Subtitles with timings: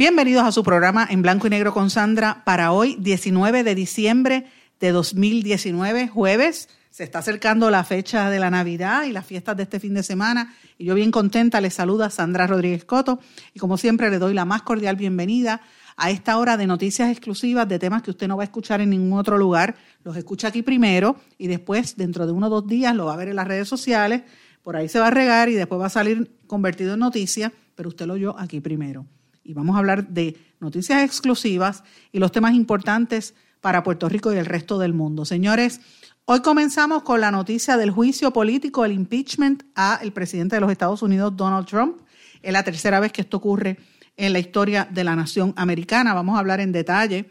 [0.00, 4.46] Bienvenidos a su programa en blanco y negro con Sandra para hoy, 19 de diciembre
[4.80, 6.70] de 2019, jueves.
[6.88, 10.02] Se está acercando la fecha de la Navidad y las fiestas de este fin de
[10.02, 10.54] semana.
[10.78, 13.20] Y yo bien contenta les saluda Sandra Rodríguez Coto.
[13.52, 15.60] Y como siempre le doy la más cordial bienvenida
[15.98, 18.88] a esta hora de noticias exclusivas de temas que usted no va a escuchar en
[18.88, 19.76] ningún otro lugar.
[20.02, 23.16] Los escucha aquí primero y después, dentro de uno o dos días, lo va a
[23.18, 24.22] ver en las redes sociales.
[24.62, 27.90] Por ahí se va a regar y después va a salir convertido en noticia, pero
[27.90, 29.04] usted lo oyó aquí primero.
[29.42, 34.36] Y vamos a hablar de noticias exclusivas y los temas importantes para Puerto Rico y
[34.36, 35.24] el resto del mundo.
[35.24, 35.80] Señores,
[36.24, 40.70] hoy comenzamos con la noticia del juicio político, el impeachment a el presidente de los
[40.70, 41.98] Estados Unidos, Donald Trump.
[42.42, 43.78] Es la tercera vez que esto ocurre
[44.16, 46.14] en la historia de la nación americana.
[46.14, 47.30] Vamos a hablar en detalle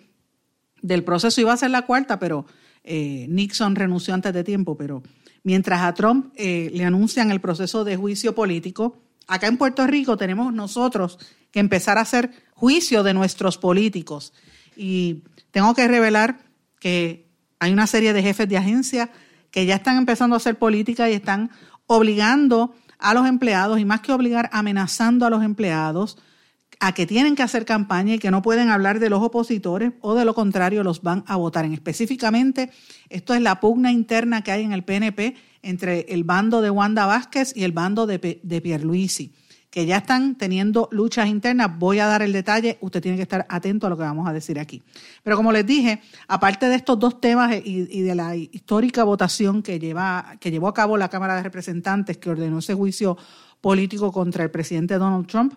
[0.82, 1.42] del proceso.
[1.42, 2.46] Iba a ser la cuarta, pero
[2.84, 4.78] eh, Nixon renunció antes de tiempo.
[4.78, 5.04] Pero
[5.44, 10.18] mientras a Trump eh, le anuncian el proceso de juicio político, acá en Puerto Rico
[10.18, 11.20] tenemos nosotros
[11.52, 14.34] que empezar a hacer juicio de nuestros políticos.
[14.76, 16.40] Y tengo que revelar
[16.80, 17.28] que
[17.60, 19.12] hay una serie de jefes de agencia
[19.52, 21.52] que ya están empezando a hacer política y están
[21.88, 26.18] obligando a los empleados, y más que obligar, amenazando a los empleados
[26.82, 30.16] a que tienen que hacer campaña y que no pueden hablar de los opositores o
[30.16, 31.66] de lo contrario los van a votar.
[31.66, 32.72] En específicamente,
[33.10, 37.06] esto es la pugna interna que hay en el PNP entre el bando de Wanda
[37.06, 39.34] Vázquez y el bando de, de Pierluisi,
[39.70, 41.78] que ya están teniendo luchas internas.
[41.78, 44.34] Voy a dar el detalle, usted tiene que estar atento a lo que vamos a
[44.34, 44.82] decir aquí.
[45.24, 49.80] Pero como les dije, aparte de estos dos temas y, de la histórica votación que,
[49.80, 53.18] lleva, que llevó a cabo la Cámara de Representantes, que ordenó ese juicio
[53.62, 55.54] político contra el presidente Donald Trump,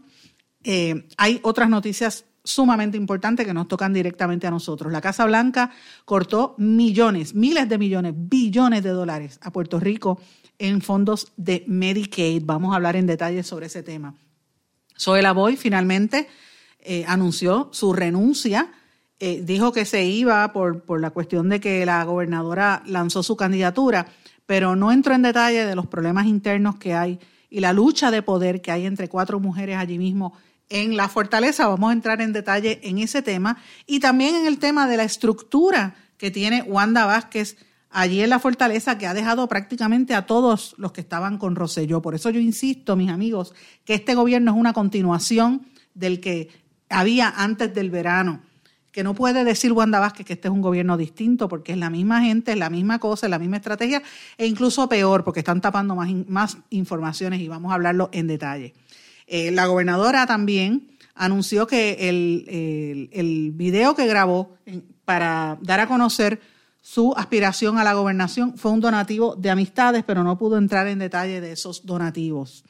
[0.65, 4.93] eh, hay otras noticias sumamente importantes que nos tocan directamente a nosotros.
[4.93, 5.71] La Casa Blanca
[6.05, 10.21] cortó millones, miles de millones, billones de dólares a Puerto Rico
[10.59, 12.43] en fondos de Medicaid.
[12.45, 14.15] Vamos a hablar en detalle sobre ese tema.
[14.99, 16.29] Zoela Boy finalmente
[16.81, 18.73] eh, anunció su renuncia.
[19.19, 23.37] Eh, dijo que se iba por, por la cuestión de que la gobernadora lanzó su
[23.37, 24.07] candidatura,
[24.47, 27.19] pero no entró en detalle de los problemas internos que hay
[27.49, 30.33] y la lucha de poder que hay entre cuatro mujeres allí mismo
[30.69, 31.69] en la fortaleza.
[31.69, 35.05] Vamos a entrar en detalle en ese tema y también en el tema de la
[35.05, 37.57] estructura que tiene Wanda Vázquez
[37.93, 42.03] allí en la fortaleza que ha dejado prácticamente a todos los que estaban con Roselló.
[42.03, 43.55] Por eso yo insisto, mis amigos,
[43.85, 46.49] que este gobierno es una continuación del que
[46.89, 48.43] había antes del verano.
[48.91, 51.89] Que no puede decir Wanda Vázquez que este es un gobierno distinto, porque es la
[51.89, 54.03] misma gente, es la misma cosa, es la misma estrategia,
[54.37, 58.75] e incluso peor, porque están tapando más, más informaciones y vamos a hablarlo en detalle.
[59.27, 64.57] Eh, la gobernadora también anunció que el, el, video que grabó
[65.05, 66.41] para dar a conocer
[66.82, 70.98] su aspiración a la gobernación fue un donativo de amistades, pero no pudo entrar en
[70.98, 72.65] detalle de esos donativos.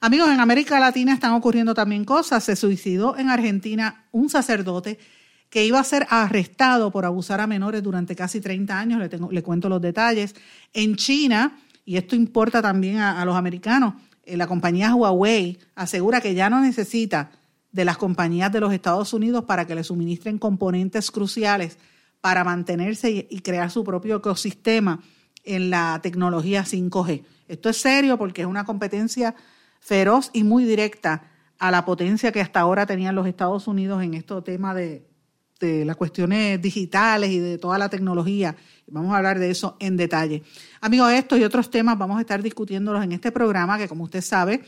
[0.00, 2.44] Amigos, en América Latina están ocurriendo también cosas.
[2.44, 4.98] Se suicidó en Argentina un sacerdote
[5.48, 9.00] que iba a ser arrestado por abusar a menores durante casi 30 años.
[9.00, 10.34] Le, tengo, cuento los detalles.
[10.74, 13.94] En China, y esto importa también a los americanos,
[14.26, 17.30] eh, la compañía Huawei asegura que ya no necesita
[17.72, 21.78] de las compañías de los Estados Unidos para que le suministren componentes cruciales
[22.20, 25.00] para mantenerse y crear su propio ecosistema
[25.44, 27.24] en la tecnología 5G.
[27.48, 29.34] Esto es serio porque es una competencia
[29.80, 34.14] feroz y muy directa a la potencia que hasta ahora tenían los Estados Unidos en
[34.14, 35.06] este tema de,
[35.60, 38.56] de las cuestiones digitales y de toda la tecnología.
[38.88, 40.42] Vamos a hablar de eso en detalle.
[40.80, 44.20] Amigos, estos y otros temas vamos a estar discutiéndolos en este programa que, como usted
[44.20, 44.62] sabe,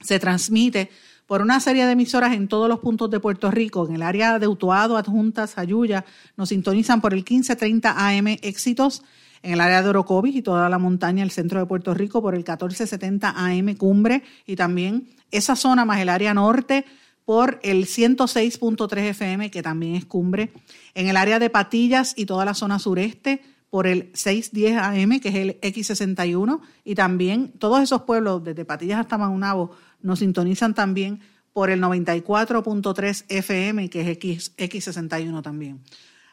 [0.00, 0.90] se transmite
[1.28, 3.86] por una serie de emisoras en todos los puntos de Puerto Rico.
[3.86, 6.06] En el área de Utuado, Adjuntas, Ayuya,
[6.38, 9.02] nos sintonizan por el 1530 AM Éxitos.
[9.42, 12.34] En el área de Orocovis y toda la montaña, el centro de Puerto Rico, por
[12.34, 14.22] el 1470 AM Cumbre.
[14.46, 16.86] Y también esa zona más el área norte
[17.26, 20.50] por el 106.3 FM, que también es cumbre,
[20.94, 25.28] en el área de Patillas y toda la zona sureste por el 610 AM, que
[25.28, 31.20] es el X61, y también todos esos pueblos, desde Patillas hasta Maunabo, nos sintonizan también
[31.52, 35.80] por el 94.3 FM, que es X, X61 también.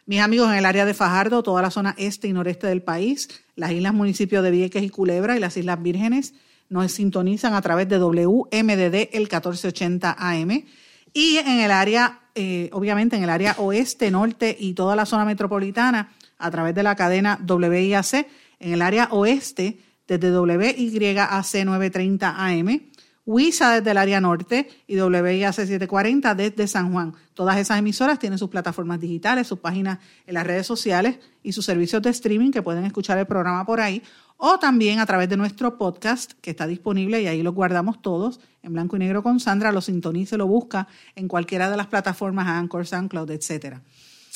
[0.05, 3.27] Mis amigos en el área de Fajardo, toda la zona este y noreste del país,
[3.55, 6.35] las islas municipios de Vieques y Culebra y las Islas Vírgenes,
[6.69, 10.63] nos sintonizan a través de WMDD el 1480 AM.
[11.11, 15.25] Y en el área, eh, obviamente en el área oeste, norte y toda la zona
[15.25, 18.27] metropolitana, a través de la cadena WIAC,
[18.59, 22.81] en el área oeste, desde WYAC 930 AM,
[23.25, 27.13] WISA desde el área norte y WIAC 740 desde San Juan.
[27.33, 31.65] Todas esas emisoras tienen sus plataformas digitales, sus páginas en las redes sociales y sus
[31.65, 34.01] servicios de streaming que pueden escuchar el programa por ahí
[34.37, 38.39] o también a través de nuestro podcast que está disponible y ahí lo guardamos todos
[38.63, 42.47] en blanco y negro con Sandra, lo sintoniza, lo busca en cualquiera de las plataformas
[42.47, 43.81] Anchor, SoundCloud, etcétera.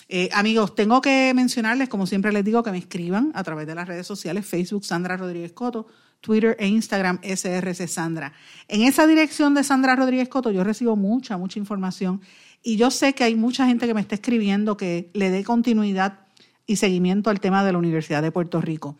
[0.08, 3.76] Eh, amigos, tengo que mencionarles, como siempre les digo, que me escriban a través de
[3.76, 5.86] las redes sociales, Facebook Sandra Rodríguez Coto,
[6.22, 8.34] Twitter e Instagram SRC Sandra.
[8.68, 12.22] En esa dirección de Sandra Rodríguez Coto yo recibo mucha, mucha información
[12.62, 16.20] y yo sé que hay mucha gente que me está escribiendo que le dé continuidad
[16.66, 18.98] y seguimiento al tema de la Universidad de Puerto Rico.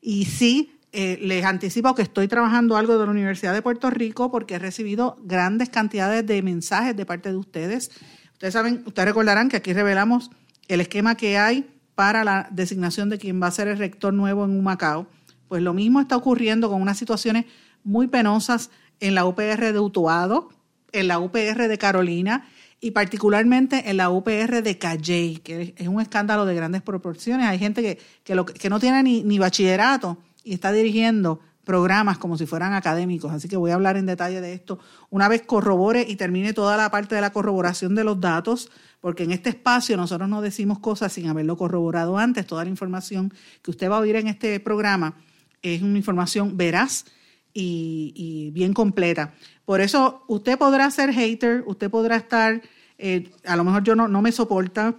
[0.00, 4.30] Y sí, eh, les anticipo que estoy trabajando algo de la Universidad de Puerto Rico
[4.30, 7.90] porque he recibido grandes cantidades de mensajes de parte de ustedes.
[8.32, 10.30] Ustedes saben, ustedes recordarán que aquí revelamos
[10.66, 14.44] el esquema que hay para la designación de quien va a ser el rector nuevo
[14.44, 15.06] en Humacao.
[15.50, 17.44] Pues lo mismo está ocurriendo con unas situaciones
[17.82, 18.70] muy penosas
[19.00, 20.48] en la UPR de Utuado,
[20.92, 22.46] en la UPR de Carolina
[22.80, 27.48] y particularmente en la UPR de Calley, que es un escándalo de grandes proporciones.
[27.48, 32.46] Hay gente que, que, no tiene ni, ni bachillerato y está dirigiendo programas como si
[32.46, 33.32] fueran académicos.
[33.32, 34.78] Así que voy a hablar en detalle de esto
[35.10, 38.70] una vez corrobore y termine toda la parte de la corroboración de los datos,
[39.00, 42.46] porque en este espacio nosotros no decimos cosas sin haberlo corroborado antes.
[42.46, 45.16] Toda la información que usted va a oír en este programa
[45.62, 47.04] es una información veraz
[47.52, 49.34] y, bien completa.
[49.64, 52.62] Por eso usted podrá ser hater, usted podrá estar,
[52.98, 54.94] eh, a lo mejor yo no, me soporta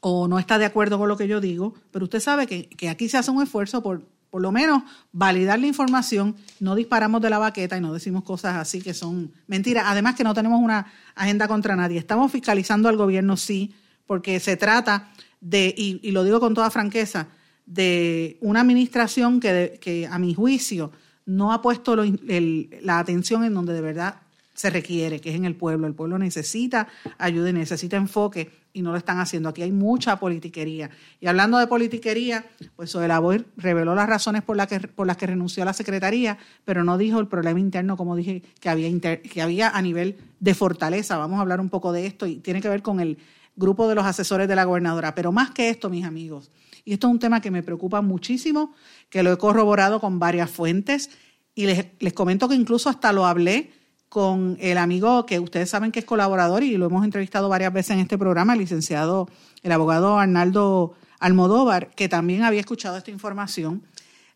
[0.00, 2.88] o no está de acuerdo con lo que yo digo, pero usted sabe que, que
[2.88, 4.02] aquí se hace un esfuerzo por
[4.32, 4.82] por lo menos
[5.12, 9.30] validar la información, no disparamos de la baqueta y no decimos cosas así que son
[9.46, 9.84] mentiras.
[9.86, 11.98] Además que no tenemos una agenda contra nadie.
[11.98, 13.74] Estamos fiscalizando al gobierno, sí,
[14.06, 15.10] porque se trata
[15.42, 17.28] de, y, lo digo con toda franqueza,
[17.66, 20.92] de una administración que, que a mi juicio
[21.26, 24.16] no ha puesto la atención en donde de verdad
[24.54, 25.86] se requiere, que es en el pueblo.
[25.86, 26.88] El pueblo necesita
[27.18, 29.48] ayuda y necesita enfoque y no lo están haciendo.
[29.48, 30.90] Aquí hay mucha politiquería.
[31.20, 32.44] Y hablando de politiquería,
[32.76, 36.84] pues Soelaboy reveló las razones por, que, por las que renunció a la secretaría, pero
[36.84, 41.18] no dijo el problema interno, como dije, que había, que había a nivel de fortaleza.
[41.18, 43.18] Vamos a hablar un poco de esto y tiene que ver con el
[43.56, 45.14] grupo de los asesores de la gobernadora.
[45.14, 46.50] Pero más que esto, mis amigos,
[46.84, 48.74] y esto es un tema que me preocupa muchísimo,
[49.08, 51.10] que lo he corroborado con varias fuentes
[51.54, 53.72] y les, les comento que incluso hasta lo hablé
[54.12, 57.92] con el amigo que ustedes saben que es colaborador y lo hemos entrevistado varias veces
[57.92, 59.26] en este programa, el licenciado,
[59.62, 63.84] el abogado Arnaldo Almodóvar, que también había escuchado esta información.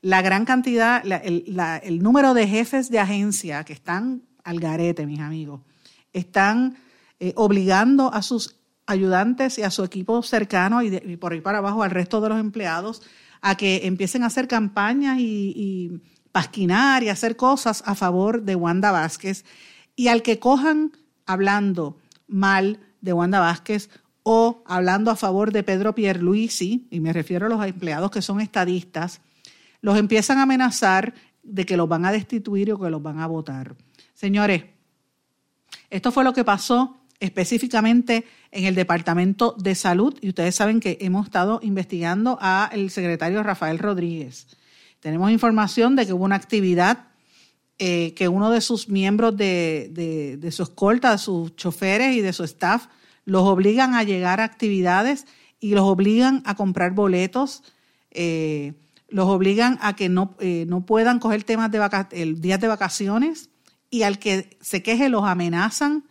[0.01, 5.61] La gran cantidad, el, número de jefes de agencia que están al garete, mis amigos,
[6.15, 6.79] están
[7.21, 8.57] eh, obligando a sus
[8.87, 12.41] ayudantes y a su equipo cercano y, por ahí para abajo al resto de los
[12.41, 13.03] empleados
[13.43, 16.01] a que empiecen a hacer campañas y,
[16.33, 19.47] pasquinar y hacer cosas a favor de Wanda Vázquez.
[19.95, 20.93] Y al que cojan
[21.25, 21.97] hablando
[22.29, 23.89] mal de Wanda Vázquez
[24.23, 28.43] o hablando a favor de Pedro Pierluisi, y me refiero a los empleados que son
[28.43, 29.23] estadistas,
[29.81, 33.27] los empiezan a amenazar de que los van a destituir o que los van a
[33.27, 33.75] votar.
[34.13, 34.65] Señores,
[35.89, 40.97] esto fue lo que pasó específicamente en el Departamento de Salud y ustedes saben que
[41.03, 44.49] hemos estado investigando al secretario Rafael Rodríguez.
[45.01, 47.09] Tenemos información de que hubo una actividad
[47.79, 52.45] eh, que uno de sus miembros de, su escolta, de sus choferes y de su
[52.45, 52.87] staff,
[53.27, 55.27] los obligan a llegar a actividades
[55.61, 57.63] y los obligan a comprar boletos,
[58.11, 58.73] eh,
[59.09, 63.51] los obligan a que no, eh, no puedan coger temas de días de vacaciones
[63.91, 66.05] y al que se queje los amenazan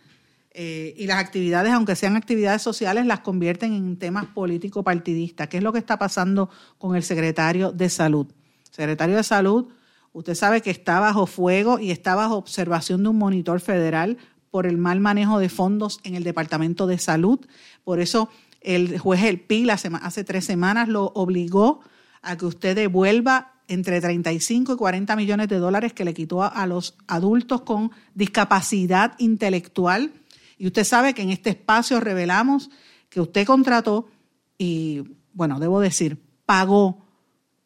[0.58, 5.48] eh, y las actividades, aunque sean actividades sociales, las convierten en temas político-partidistas.
[5.48, 6.48] ¿Qué es lo que está pasando
[6.78, 8.26] con el secretario de Salud?
[8.70, 9.66] secretario de Salud,
[10.14, 14.16] usted sabe que está bajo fuego y está bajo observación de un monitor federal
[14.50, 17.38] por el mal manejo de fondos en el Departamento de Salud.
[17.84, 18.30] Por eso
[18.62, 21.80] el juez El Pil hace tres semanas lo obligó
[22.22, 26.66] a que usted devuelva entre 35 y 40 millones de dólares que le quitó a
[26.66, 30.12] los adultos con discapacidad intelectual
[30.58, 32.70] y usted sabe que en este espacio revelamos
[33.08, 34.08] que usted contrató
[34.58, 37.04] y, bueno, debo decir, pagó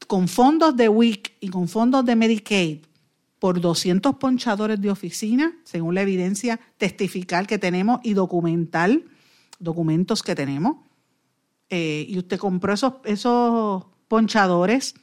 [0.06, 2.78] con fondos de WIC y con fondos de Medicaid
[3.38, 9.04] por 200 ponchadores de oficina, según la evidencia testifical que tenemos y documental,
[9.58, 10.76] documentos que tenemos.
[11.70, 14.94] Eh, y usted compró esos, esos ponchadores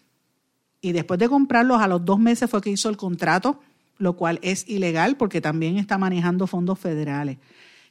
[0.82, 3.60] y después de comprarlos a los dos meses fue que hizo el contrato,
[3.98, 7.38] lo cual es ilegal porque también está manejando fondos federales.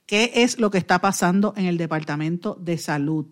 [0.07, 3.27] ¿Qué es lo que está pasando en el Departamento de Salud?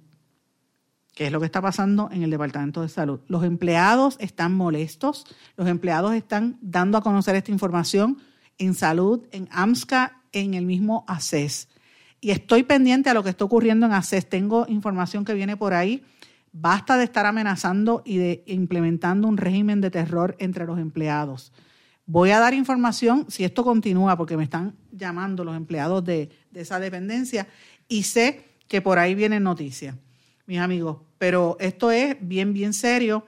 [1.15, 3.21] ¿Qué es lo que está pasando en el Departamento de Salud?
[3.29, 5.25] Los empleados están molestos,
[5.57, 8.19] los empleados están dando a conocer esta información
[8.59, 11.69] en salud, en AMSCA, en el mismo ACES.
[12.21, 14.29] Y estoy pendiente a lo que está ocurriendo en ACES.
[14.29, 16.03] Tengo información que viene por ahí.
[16.51, 21.53] Basta de estar amenazando y de implementando un régimen de terror entre los empleados.
[22.07, 26.61] Voy a dar información si esto continúa, porque me están llamando los empleados de, de
[26.61, 27.47] esa dependencia
[27.89, 29.97] y sé que por ahí vienen noticias
[30.47, 30.99] mis amigos.
[31.19, 33.27] Pero esto es bien, bien serio.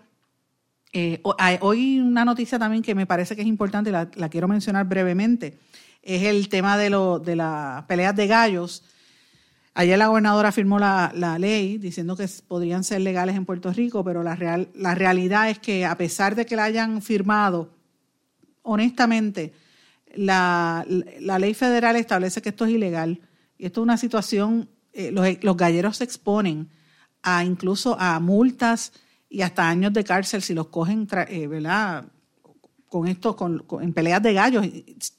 [0.92, 1.20] Eh,
[1.60, 5.58] hoy una noticia también que me parece que es importante, la, la quiero mencionar brevemente,
[6.02, 8.84] es el tema de, lo, de las peleas de gallos.
[9.74, 14.02] Ayer la gobernadora firmó la, la, ley diciendo que podrían ser legales en Puerto Rico,
[14.04, 17.75] pero la, real, la realidad es que a pesar de que la hayan firmado,
[18.66, 19.52] honestamente,
[20.14, 23.20] la, ley federal establece que esto es ilegal.
[23.58, 26.68] Y esto es una situación, eh, los, los galleros se exponen
[27.22, 28.92] a incluso a multas
[29.28, 32.04] y hasta años de cárcel si los cogen, eh, ¿verdad?
[32.88, 34.66] Con esto, con, en peleas de gallos,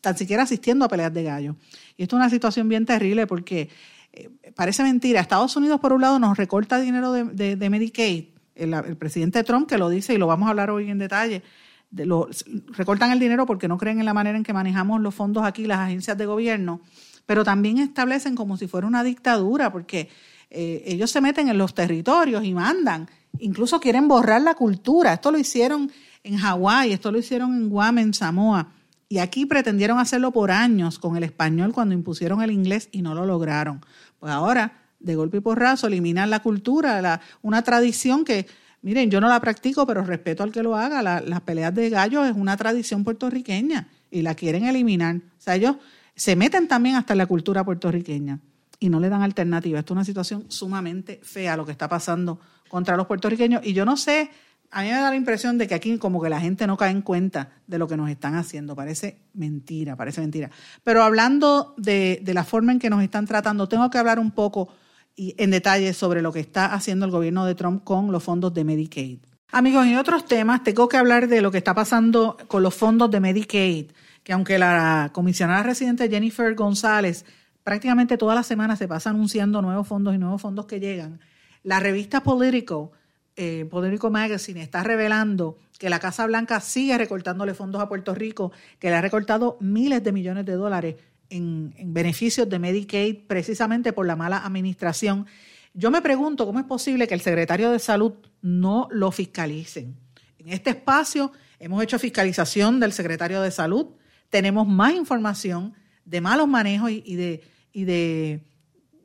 [0.01, 1.56] tan siquiera asistiendo a peleas de gallos.
[1.98, 3.70] Y esto es una situación bien terrible porque
[4.13, 5.20] eh, parece mentira.
[5.20, 8.25] Estados Unidos, por un lado, nos recorta dinero de, de, Medicaid.
[8.56, 11.44] El, el, presidente Trump, que lo dice y lo vamos a hablar hoy en detalle,
[11.91, 15.65] recortan el dinero porque no creen en la manera en que manejamos los fondos aquí,
[15.65, 16.82] las agencias de gobierno,
[17.25, 20.10] pero también establecen como si fuera una dictadura, porque
[20.50, 23.10] eh, ellos se meten en los territorios y mandan.
[23.39, 25.13] Incluso quieren borrar la cultura.
[25.13, 25.91] Esto lo hicieron
[26.24, 28.72] en Hawái, esto lo hicieron en Guam, en Samoa.
[29.10, 33.15] Y aquí pretendieron hacerlo por años con el español cuando impusieron el inglés y no
[33.15, 33.82] lo lograron.
[34.20, 38.48] Pues ahora, de golpe y porrazo, eliminan la cultura, la, una tradición que,
[38.82, 41.02] miren, yo no la practico, pero respeto al que lo haga.
[41.02, 45.16] las peleas de gallos es una tradición puertorriqueña y la quieren eliminar.
[45.16, 45.76] O sea, ellos
[46.16, 48.40] se meten también hasta en la cultura puertorriqueña
[48.80, 49.80] y no le dan alternativa.
[49.80, 53.86] Esto es una situación sumamente fea lo que está pasando contra los puertorriqueños y yo
[53.86, 54.30] no sé,
[54.72, 56.92] a mí me da la impresión de que aquí como que la gente no cae
[56.92, 58.76] en cuenta de lo que nos están haciendo.
[58.76, 60.52] Parece mentira, parece mentira.
[60.84, 64.70] Pero hablando de, la forma en que nos están tratando, tengo que hablar un poco
[65.18, 68.64] en detalle sobre lo que está haciendo el gobierno de Trump con los fondos de
[68.64, 69.20] Medicaid.
[69.52, 73.10] Amigos, en otros temas tengo que hablar de lo que está pasando con los fondos
[73.10, 73.92] de Medicaid,
[74.24, 77.26] que aunque la comisionada residente Jennifer González
[77.64, 81.20] prácticamente toda la semana se pasa anunciando nuevos fondos y nuevos fondos que llegan.
[81.64, 82.92] La revista Politico,
[83.36, 88.52] eh, Politico Magazine, está revelando que la Casa Blanca sigue recortándole fondos a Puerto Rico,
[88.80, 90.96] que le ha recortado miles de millones de dólares
[91.30, 95.26] en, en beneficios de Medicaid precisamente por la mala administración.
[95.74, 99.96] Yo me pregunto cómo es posible que el secretario de Salud no lo fiscalicen.
[100.40, 103.88] En este espacio hemos hecho fiscalización del secretario de Salud,
[104.30, 105.74] tenemos más información
[106.06, 107.44] de malos manejos y de
[107.78, 108.44] y de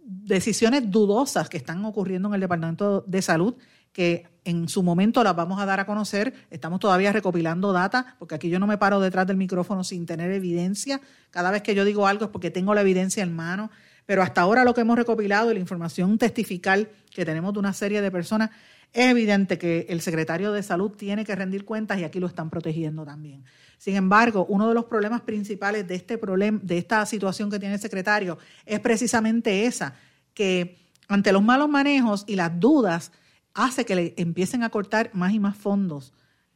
[0.03, 3.55] decisiones dudosas que están ocurriendo en el Departamento de Salud,
[3.93, 6.35] que en su momento las vamos a dar a conocer.
[6.51, 10.31] Estamos todavía recopilando data, porque aquí yo no me paro detrás del micrófono sin tener
[10.33, 11.01] evidencia.
[11.31, 13.71] Cada vez que yo digo algo es porque tengo la evidencia en mano.
[14.07, 17.73] Pero hasta ahora lo que hemos recopilado y la información testifical que tenemos de una
[17.73, 18.51] serie de personas,
[18.93, 22.51] es evidente que el secretario de Salud tiene que rendir cuentas y aquí lo están
[22.51, 23.45] protegiendo también.
[23.79, 27.77] Sin embargo, uno de los problemas principales de, este problema, de esta situación que tiene
[27.77, 29.95] el secretario es precisamente esa,
[30.35, 33.13] que ante los malos manejos y las dudas
[33.55, 36.13] hace que le empiecen a cortar más y más fondos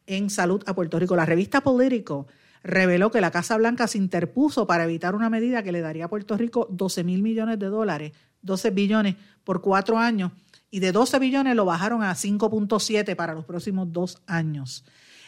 [0.07, 1.17] en salud a Puerto Rico.
[1.17, 2.27] La revista Político
[2.63, 6.09] reveló que la Casa Blanca se interpuso para evitar una medida que le daría a
[6.09, 8.13] Puerto Rico 12 mil millones de dólares,
[8.43, 10.33] 12 billones por cuatro años,
[10.71, 14.85] y de 12 billones lo bajaron a 5.7 para los próximos dos años.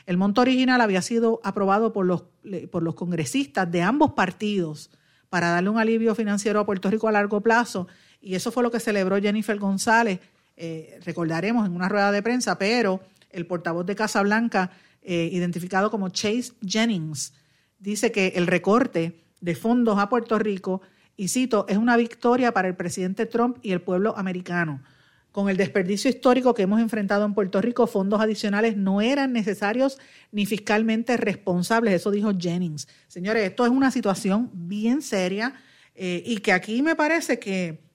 [0.07, 2.25] El monto original había sido aprobado por los,
[2.71, 4.91] por los congresistas de ambos partidos
[5.29, 7.87] para darle un alivio financiero a Puerto Rico a largo plazo.
[8.21, 10.21] Y eso fue lo que celebró Jennifer González,
[10.59, 13.01] eh, recordaremos, en una rueda de prensa, pero
[13.31, 14.73] el portavoz de Casa Blanca,
[15.03, 17.33] eh, identificado como Chase Jennings,
[17.79, 20.83] dice que el recorte de fondos a Puerto Rico,
[21.17, 24.83] y cito, es una victoria para el presidente Trump y el pueblo americano.
[25.31, 29.99] Con el desperdicio histórico que hemos enfrentado en Puerto Rico, fondos adicionales no eran necesarios
[30.33, 32.89] ni fiscalmente responsables, eso dijo Jennings.
[33.07, 35.55] Señores, esto es una situación bien seria
[35.95, 37.88] eh, y que aquí me parece que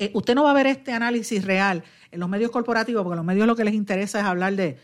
[0.00, 3.16] eh, usted no va a ver este análisis real en los medios corporativos, porque a
[3.16, 4.78] los medios lo que les interesa es hablar de,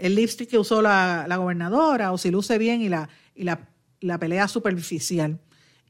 [0.00, 3.68] el lipstick que usó la, gobernadora o si luce bien y la, y la,
[4.00, 5.38] la pelea superficial.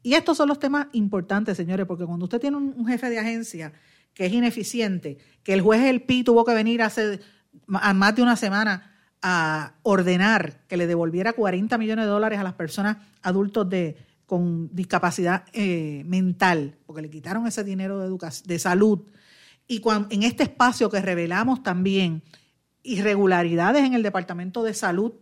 [0.02, 3.72] Y estos son los temas importantes, señores, porque cuando usted tiene un jefe de agencia
[4.12, 7.20] que es ineficiente, que el juez El Pi tuvo que venir hace
[7.66, 12.54] más de una semana a ordenar que le devolviera 40 millones de dólares a las
[12.54, 18.58] personas adultos de, con discapacidad eh, mental, porque le quitaron ese dinero de, educación, de
[18.58, 19.00] salud.
[19.66, 22.22] Y en este espacio que revelamos también
[22.82, 25.12] irregularidades en el Departamento de Salud,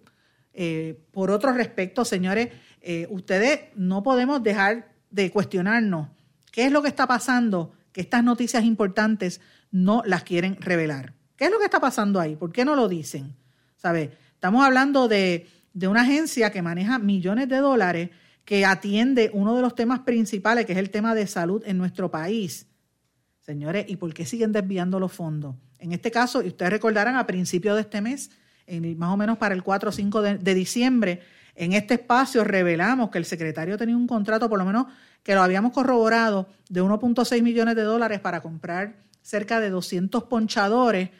[0.52, 6.08] eh, por otro respecto, señores, eh, ustedes no podemos dejar de cuestionarnos
[6.50, 9.40] qué es lo que está pasando, que estas noticias importantes
[9.70, 11.14] no las quieren revelar.
[11.36, 12.36] ¿Qué es lo que está pasando ahí?
[12.36, 13.34] ¿Por qué no lo dicen?
[13.76, 14.16] ¿Sabe?
[14.34, 18.10] Estamos hablando de una agencia que maneja millones de dólares,
[18.44, 22.10] que atiende uno de los temas principales, que es el tema de salud en nuestro
[22.10, 22.66] país.
[23.40, 25.56] Señores, ¿y por qué siguen desviando los fondos?
[25.78, 28.30] En este caso, y ustedes recordarán, a principios de este mes,
[28.66, 31.20] en, más o menos para el 4 o 5 de, diciembre,
[31.54, 34.86] en este espacio revelamos que el secretario tenía un contrato, por lo menos
[35.22, 41.10] que lo habíamos corroborado, de 1.6 millones de dólares para comprar cerca de 200 ponchadores,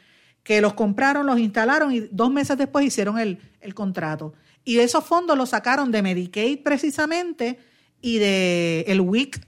[0.43, 4.33] que los compraron, los instalaron y dos meses después hicieron el, el contrato.
[4.63, 7.59] Y esos fondos los sacaron de Medicaid precisamente
[8.01, 9.45] y de el WIC.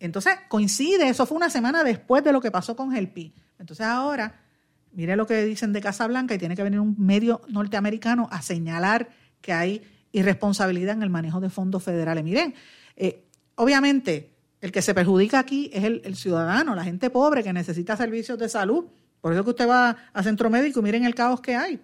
[0.00, 3.34] Entonces coincide, eso fue una semana después de lo que pasó con Helpi.
[3.58, 4.40] Entonces ahora,
[4.92, 9.10] mire lo que dicen de Casablanca y tiene que venir un medio norteamericano a señalar
[9.40, 12.24] que hay irresponsabilidad en el manejo de fondos federales.
[12.24, 12.54] Miren,
[12.96, 13.24] eh,
[13.54, 17.96] obviamente el que se perjudica aquí es el, el, ciudadano, la gente pobre que necesita
[17.96, 18.86] servicios de salud.
[19.20, 21.80] Por eso que usted va a centro médico y miren el caos que hay.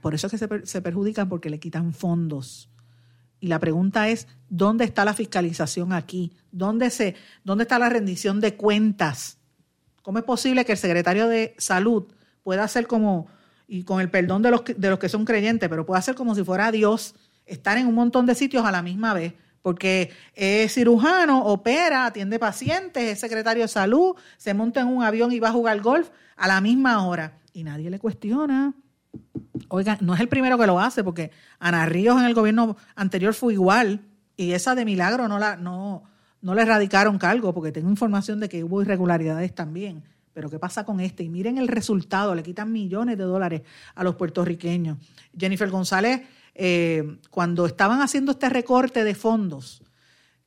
[0.00, 2.70] Por eso es que se, perjudican porque le quitan fondos.
[3.40, 6.32] Y la pregunta es, ¿dónde está la fiscalización aquí?
[6.52, 9.38] ¿Dónde, se, ¿Dónde está la rendición de cuentas?
[10.02, 12.04] ¿Cómo es posible que el secretario de Salud
[12.42, 13.26] pueda hacer como,
[13.66, 16.34] y con el perdón de los, de los que son creyentes, pero pueda hacer como
[16.34, 17.14] si fuera Dios,
[17.46, 19.34] estar en un montón de sitios a la misma vez?
[19.60, 25.32] Porque es cirujano, opera, atiende pacientes, es secretario de salud, se monta en un avión
[25.32, 27.38] y va a jugar golf a la misma hora.
[27.52, 28.74] Y nadie le cuestiona.
[29.68, 33.34] Oiga, no es el primero que lo hace, porque Ana Ríos en el gobierno anterior
[33.34, 34.02] fue igual,
[34.36, 36.04] y esa de milagro no la, no,
[36.40, 40.02] no le erradicaron cargo, porque tengo información de que hubo irregularidades también.
[40.32, 41.22] Pero ¿qué pasa con este?
[41.22, 43.62] Y miren el resultado, le quitan millones de dólares
[43.94, 44.98] a los puertorriqueños.
[45.38, 46.22] Jennifer González,
[46.54, 49.82] eh, cuando estaban haciendo este recorte de fondos,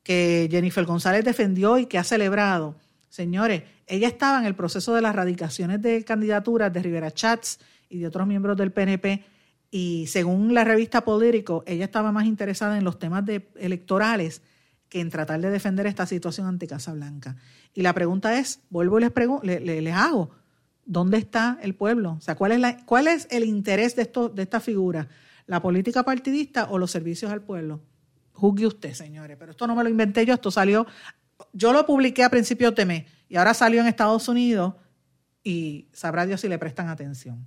[0.03, 2.75] que Jennifer González defendió y que ha celebrado,
[3.09, 7.99] señores, ella estaba en el proceso de las radicaciones de candidaturas de Rivera Chats y
[7.99, 9.23] de otros miembros del PNP.
[9.71, 13.23] Y según la revista Político, ella estaba más interesada en los temas
[13.55, 14.41] electorales
[14.89, 17.35] que en tratar de defender esta situación ante Casa Blanca.
[17.73, 19.03] Y la pregunta es, vuelvo y
[19.43, 20.31] les, les, hago,
[20.85, 22.13] ¿dónde está el pueblo?
[22.17, 25.09] O sea, ¿cuál es, la, cuál es el interés de, esto, de esta figura?
[25.47, 27.81] ¿La política partidista o los servicios al pueblo?
[28.33, 30.85] Juzgue usted, señores, pero esto no me lo inventé yo, esto salió,
[31.53, 34.75] yo lo publiqué a principios de mes y ahora salió en Estados Unidos
[35.43, 37.45] y sabrá Dios si le prestan atención.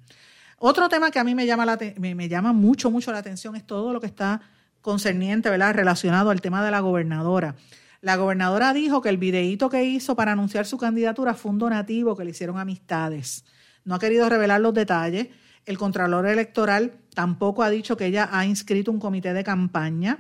[0.61, 3.65] Otro tema que a mí me llama, la, me, llama mucho, mucho la atención es
[3.65, 4.41] todo lo que está
[4.81, 7.55] concerniente, ¿verdad?, relacionado al tema de la gobernadora.
[8.01, 12.17] La gobernadora dijo que el videíto que hizo para anunciar su candidatura fue un donativo
[12.17, 13.45] que le hicieron amistades.
[13.85, 15.29] No ha querido revelar los detalles.
[15.65, 20.19] El Contralor Electoral tampoco ha dicho que ella ha inscrito un comité de campaña.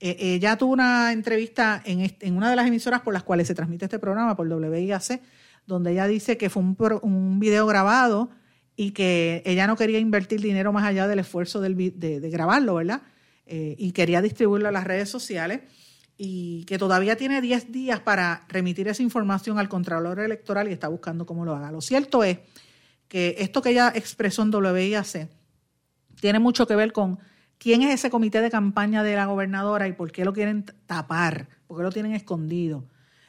[0.00, 3.54] Eh, ella tuvo una entrevista en, en, una de las emisoras por las cuales se
[3.54, 5.22] transmite este programa, por WIAC,
[5.66, 8.30] donde ella dice que fue un, un video grabado
[8.80, 13.02] y que ella no quería invertir dinero más allá del esfuerzo de, grabarlo, ¿verdad?
[13.44, 15.62] Eh, y quería distribuirlo a las redes sociales
[16.16, 20.86] y que todavía tiene 10 días para remitir esa información al Contralor Electoral y está
[20.86, 21.72] buscando cómo lo haga.
[21.72, 22.38] Lo cierto es
[23.08, 25.28] que esto que ella expresó en WIAC
[26.20, 27.18] tiene mucho que ver con
[27.58, 31.48] quién es ese comité de campaña de la gobernadora y por qué lo quieren tapar,
[31.66, 32.84] por qué lo tienen escondido.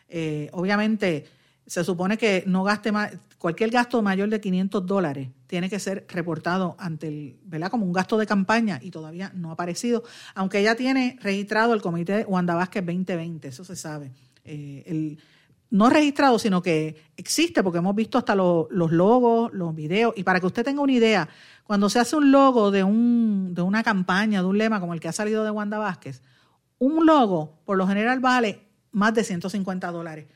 [0.10, 1.26] Eh, obviamente
[1.66, 6.06] se supone que no gaste más, cualquier gasto mayor de 500 dólares tiene que ser
[6.10, 7.72] reportado ante el, ¿verdad?
[7.72, 10.04] Como un gasto de campaña y todavía no ha aparecido,
[10.36, 14.12] aunque ya tiene registrado el comité Wanda Vázquez 2020, eso se sabe.
[14.44, 15.20] Eh, el,
[15.72, 20.40] no registrado, sino que existe, porque hemos visto hasta los logos, los videos, y para
[20.40, 21.30] que usted tenga una idea,
[21.64, 25.00] cuando se hace un logo de, un, de una campaña, de un lema como el
[25.00, 26.24] que ha salido de Wanda Vázquez,
[26.80, 30.28] un logo por lo general vale más de 150 dólares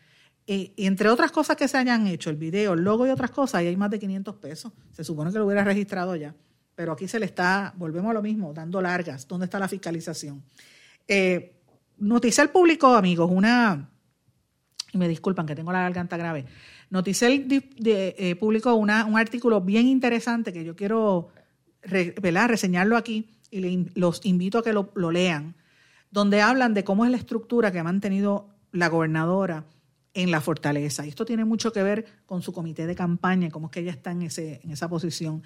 [0.46, 3.56] y, entre otras cosas que se hayan hecho, el video, el logo y otras cosas,
[3.56, 4.72] ahí hay más de 500 pesos.
[4.92, 6.36] Se supone que lo hubiera registrado ya.
[6.76, 9.28] Pero aquí se le está, volvemos a lo mismo, dando largas.
[9.28, 10.44] ¿Dónde está la fiscalización?
[11.08, 11.62] Eh,
[11.98, 13.90] Noticel publicó, amigos, una,
[14.92, 16.46] y me disculpan que tengo la garganta grave,
[16.90, 21.30] Noticel de, eh, publicó una, un artículo bien interesante que yo quiero
[21.82, 25.56] reseñarlo aquí y los invito a que lo lean,
[26.12, 29.66] donde hablan de cómo es la estructura que ha mantenido la gobernadora
[30.14, 31.06] en la fortaleza.
[31.06, 33.92] Y esto tiene mucho que ver con su comité de campaña, cómo es que ella
[33.92, 35.44] está en, ese, en esa posición.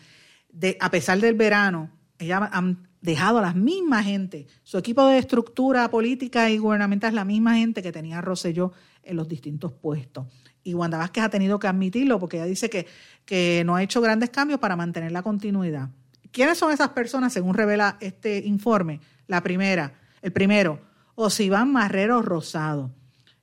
[0.50, 4.48] De, a pesar del verano, ella han dejado a la misma gente.
[4.64, 9.16] Su equipo de estructura política y gubernamental es la misma gente que tenía Rosselló en
[9.16, 10.28] los distintos puestos.
[10.64, 12.88] Y Wanda Vázquez ha tenido que admitirlo porque ella dice que,
[13.26, 15.90] que no ha hecho grandes cambios para mantener la continuidad.
[16.32, 19.00] ¿Quiénes son esas personas según revela este informe?
[19.28, 20.82] La primera, el primero,
[21.16, 22.92] Osiván Marrero Rosado.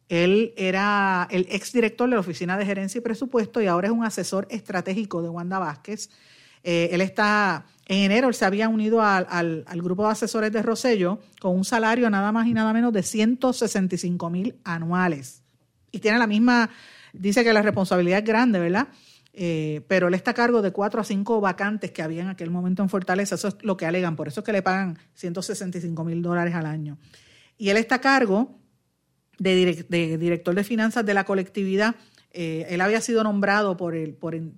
[0.08, 4.04] Él era el exdirector de la Oficina de Gerencia y Presupuesto y ahora es un
[4.04, 6.10] asesor estratégico de Wanda Vázquez.
[6.62, 11.20] Eh, él está, en enero él se había unido al, grupo de asesores de Rosello
[11.40, 15.42] con un salario nada más y nada menos de 165 mil anuales.
[15.90, 16.70] Y tiene la misma,
[17.12, 18.88] dice que la responsabilidad es grande, ¿verdad?
[19.32, 22.50] Eh, pero él está a cargo de cuatro a cinco vacantes que había en aquel
[22.50, 23.34] momento en Fortaleza.
[23.34, 26.66] Eso es lo que alegan, por eso es que le pagan 165 mil dólares al
[26.66, 26.98] año.
[27.56, 28.58] Y él está a cargo
[29.38, 31.94] de, director de finanzas de la colectividad.
[32.31, 34.49] Eh, él había sido nombrado por el, por, el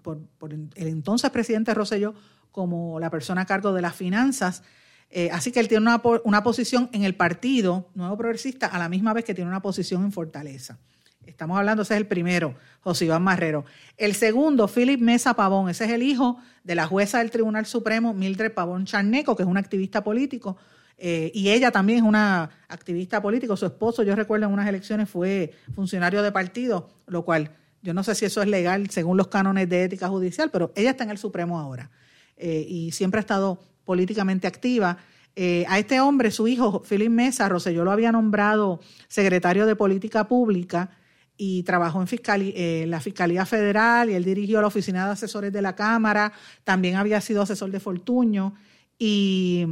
[0.76, 2.14] entonces presidente Rosselló
[2.50, 4.62] como la persona a cargo de las finanzas.
[5.10, 8.88] Eh, así que él tiene una, una, posición en el partido Nuevo Progresista a la
[8.88, 10.78] misma vez que tiene una posición en Fortaleza.
[11.26, 13.64] Estamos hablando, ese es el primero, José Iván Marrero.
[13.96, 18.14] El segundo, Philip Mesa Pavón, ese es el hijo de la jueza del Tribunal Supremo,
[18.14, 20.56] Mildred Pavón Charneco, que es un activista político,
[20.98, 23.56] eh, y ella también es una activista política.
[23.56, 27.50] Su esposo, yo recuerdo en unas elecciones, fue funcionario de partido, lo cual
[27.82, 30.90] yo no sé si eso es legal según los cánones de ética judicial, pero ella
[30.90, 31.90] está en el Supremo ahora
[32.36, 34.98] eh, y siempre ha estado políticamente activa.
[35.36, 40.26] Eh, a este hombre, su hijo, Philip Mesa, Rosselló lo había nombrado secretario de Política
[40.26, 40.90] Pública
[41.36, 45.76] y trabajó en la Fiscalía Federal y él dirigió la Oficina de Asesores de la
[45.76, 46.32] Cámara,
[46.64, 48.54] también había sido asesor de Fortuño
[48.98, 49.66] y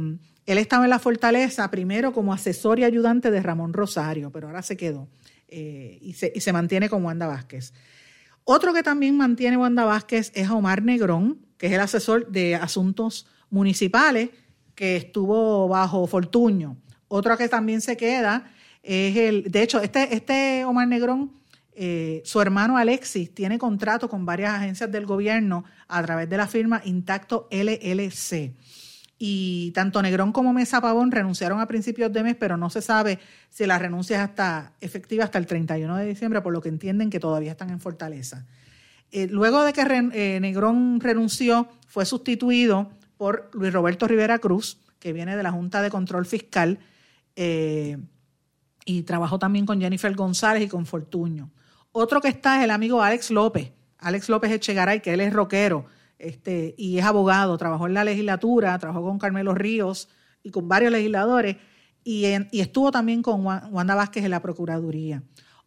[0.45, 4.61] él estaba en la fortaleza primero como asesor y ayudante de Ramón Rosario, pero ahora
[4.61, 5.07] se quedó
[5.47, 7.73] eh, y, se, mantiene con Wanda Vázquez.
[8.43, 13.27] Otro que también mantiene Wanda Vázquez es Omar Negrón, que es el asesor de asuntos
[13.49, 14.29] municipales
[14.75, 16.77] que estuvo bajo Fortuño.
[17.07, 18.51] Otro que también se queda
[18.83, 21.31] es el, de hecho, este, este Omar Negrón,
[21.73, 26.47] eh, su hermano Alexis tiene contrato con varias agencias del gobierno a través de la
[26.47, 28.53] firma Intacto LLC
[29.17, 33.19] y tanto Negrón como Mesa Pavón renunciaron a principios de mes, pero no se sabe
[33.49, 37.09] si la renuncia es hasta, efectiva hasta el 31 de diciembre, por lo que entienden
[37.09, 38.45] que todavía están en Fortaleza.
[39.11, 45.13] Eh, luego de que eh, Negrón renunció, fue sustituido por Luis Roberto Rivera Cruz, que
[45.13, 46.79] viene de la Junta de Control Fiscal,
[47.37, 47.97] eh,
[48.83, 51.51] y trabajó también con Jennifer González y con Fortuño.
[51.91, 55.85] Otro que está es el amigo Alex López, Alex López Echegaray, que él es rockero,
[56.19, 60.09] este, y es abogado, trabajó en la legislatura, trabajó con Carmelo Ríos
[60.43, 61.57] y con varios legisladores,
[62.03, 65.23] y, estuvo también con Wanda Vázquez en la Procuraduría.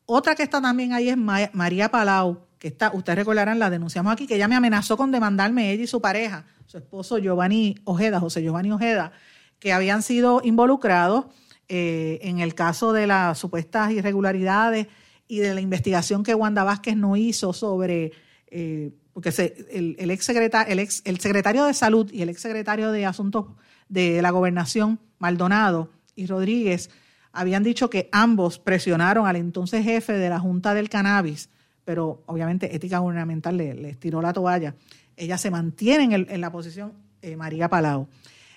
[0.06, 4.26] Otra que está también ahí es María Palau, que está, ustedes recordarán, la denunciamos aquí,
[4.26, 8.42] que ella me amenazó con demandarme ella y su pareja, su esposo Giovanni Ojeda, José
[8.42, 9.12] Giovanni Ojeda,
[9.58, 11.26] que habían sido involucrados
[11.68, 14.86] eh, en el caso de las supuestas irregularidades
[15.26, 18.12] y de la investigación que Wanda Vázquez no hizo sobre
[18.46, 19.30] eh, porque
[19.72, 23.46] el, ex secretario, el, ex, el secretario de Salud y el ex secretario de Asuntos
[23.88, 26.88] de la Gobernación, Maldonado y Rodríguez,
[27.32, 31.50] habían dicho que ambos presionaron al entonces jefe de la Junta del Cannabis,
[31.84, 34.76] pero obviamente ética gubernamental le, les tiró la toalla.
[35.16, 38.06] Ella se mantiene en, la posición eh, María Palau.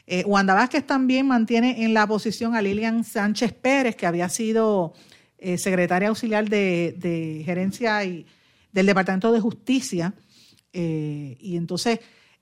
[0.05, 4.93] Eh, Wanda Vázquez también mantiene en la posición a Lilian Sánchez Pérez, que había sido
[5.39, 8.27] eh, secretaria auxiliar de, de gerencia y
[8.71, 10.13] del Departamento de Justicia
[10.73, 11.99] eh, y entonces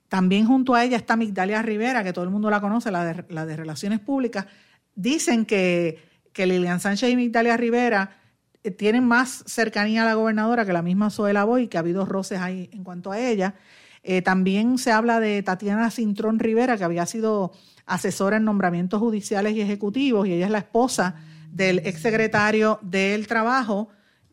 [0.08, 3.26] también junto a ella está Migdalia Rivera, que todo el mundo la conoce, la de,
[3.30, 4.48] la de Relaciones Públicas.
[4.96, 6.00] Dicen que,
[6.34, 8.18] que Lilian Sánchez y Migdalia Rivera
[8.64, 12.06] eh, tienen más cercanía a la gobernadora que la misma Zoela Boy, que ha habido
[12.06, 13.56] roces ahí en cuanto a ella.
[14.04, 17.52] Eh, también se habla de Tatiana Cintrón Rivera, que había sido
[17.86, 21.16] asesora en nombramientos judiciales y ejecutivos, y ella es la esposa
[21.52, 23.90] del exsecretario del Trabajo,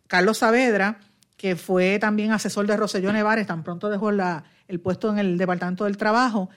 [0.06, 1.00] Carlos Saavedra,
[1.37, 5.85] que fue también asesor de Roselló Nevares, tan pronto dejó el puesto en el Departamento
[5.85, 6.49] del Trabajo,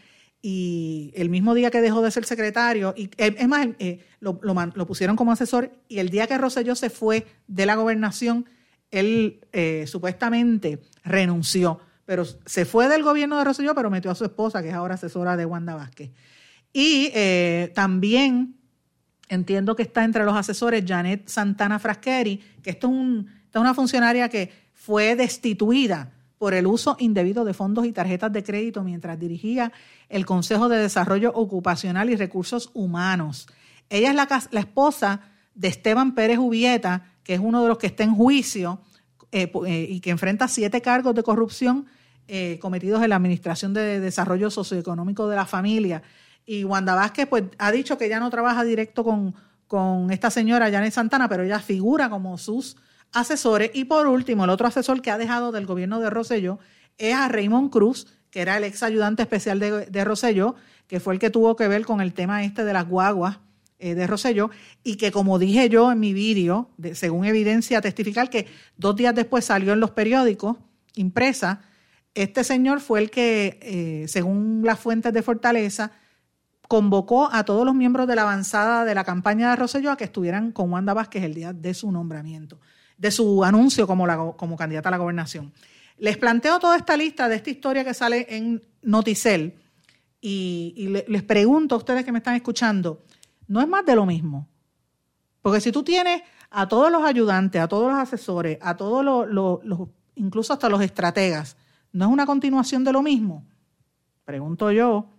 [0.42, 4.39] y el mismo día que dejó de ser secretario, y eh, es más, eh, lo,
[4.88, 8.48] pusieron como asesor, y el día que Roselló se fue de la gobernación,
[8.89, 14.24] él eh, supuestamente renunció, pero se fue del gobierno de Roselló, pero metió a su
[14.24, 16.12] esposa, que es ahora asesora de Wanda Vázquez.
[16.72, 17.12] Y
[17.74, 18.56] también
[19.28, 23.62] entiendo que está entre los asesores Janet Santana Frasqueri, que esto es, un, esta es
[23.62, 28.82] una funcionaria que fue destituida por el uso indebido de fondos y tarjetas de crédito
[28.82, 29.74] mientras dirigía
[30.08, 33.48] el Consejo de Desarrollo Ocupacional y Recursos Humanos.
[33.89, 35.20] Ella es la, esposa
[35.54, 38.80] de Esteban Pérez Ubieta, que es uno de los que está en juicio
[39.34, 41.86] eh, eh, y que enfrenta siete cargos de corrupción
[42.30, 46.04] eh, cometidos en la Administración de Desarrollo Socioeconómico de la Familia.
[46.46, 49.36] Y Wanda Vázquez pues, ha dicho que ya no trabaja directo con,
[49.68, 52.78] con esta señora Janet Santana, pero ella figura como sus
[53.13, 53.72] asesores.
[53.74, 56.60] Y por último, el otro asesor que ha dejado del gobierno de Rosselló
[56.98, 60.56] es a Raymond Cruz, que era el ex ayudante especial de, de Rosselló,
[60.88, 63.39] que fue el que tuvo que ver con el tema este de las guaguas
[63.82, 64.50] eh, de Rosselló,
[64.84, 68.45] y que como dije yo en mi vídeo, según evidencia testificar, que
[68.76, 70.58] dos días después salió en los periódicos
[70.95, 71.62] impresa,
[72.13, 75.91] este señor fue el que, eh, según las fuentes de Fortaleza,
[76.67, 80.04] convocó a todos los miembros de la avanzada de la campaña de Rosselló a que
[80.04, 82.60] estuvieran con Wanda Vázquez el día de su nombramiento,
[83.00, 85.52] de su anuncio como, como candidata a la gobernación.
[85.98, 89.56] Les planteo toda esta lista de esta historia que sale en Noticel
[90.22, 93.04] y, les pregunto a ustedes que me están escuchando,
[93.48, 94.48] ¿no es más de lo mismo?
[95.42, 99.90] Porque si tú tienes a todos los ayudantes, a todos los asesores, a todos los,
[100.16, 101.56] incluso hasta los estrategas,
[101.94, 103.46] ¿no es una continuación de lo mismo?
[104.26, 105.10] Pregunto yo,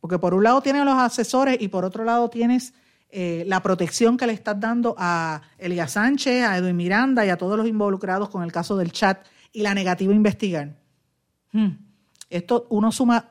[0.00, 2.74] porque por un lado tienes a los asesores y por otro lado tienes
[3.10, 7.38] eh, la protección que le estás dando a Elías Sánchez, a Edwin Miranda y a
[7.38, 10.74] todos los involucrados con el caso del chat y la negativa a investigar.
[11.52, 11.70] Hmm.
[12.28, 13.24] Esto uno suma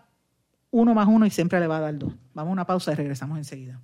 [0.71, 2.13] uno más uno y siempre le va a dar dos.
[2.33, 3.79] Vamos a una pausa y regresamos enseguida.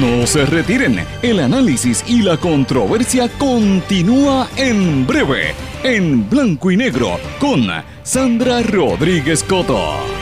[0.00, 7.18] No se retiren, el análisis y la controversia continúa en breve, en blanco y negro,
[7.40, 7.66] con
[8.02, 10.17] Sandra Rodríguez Coto.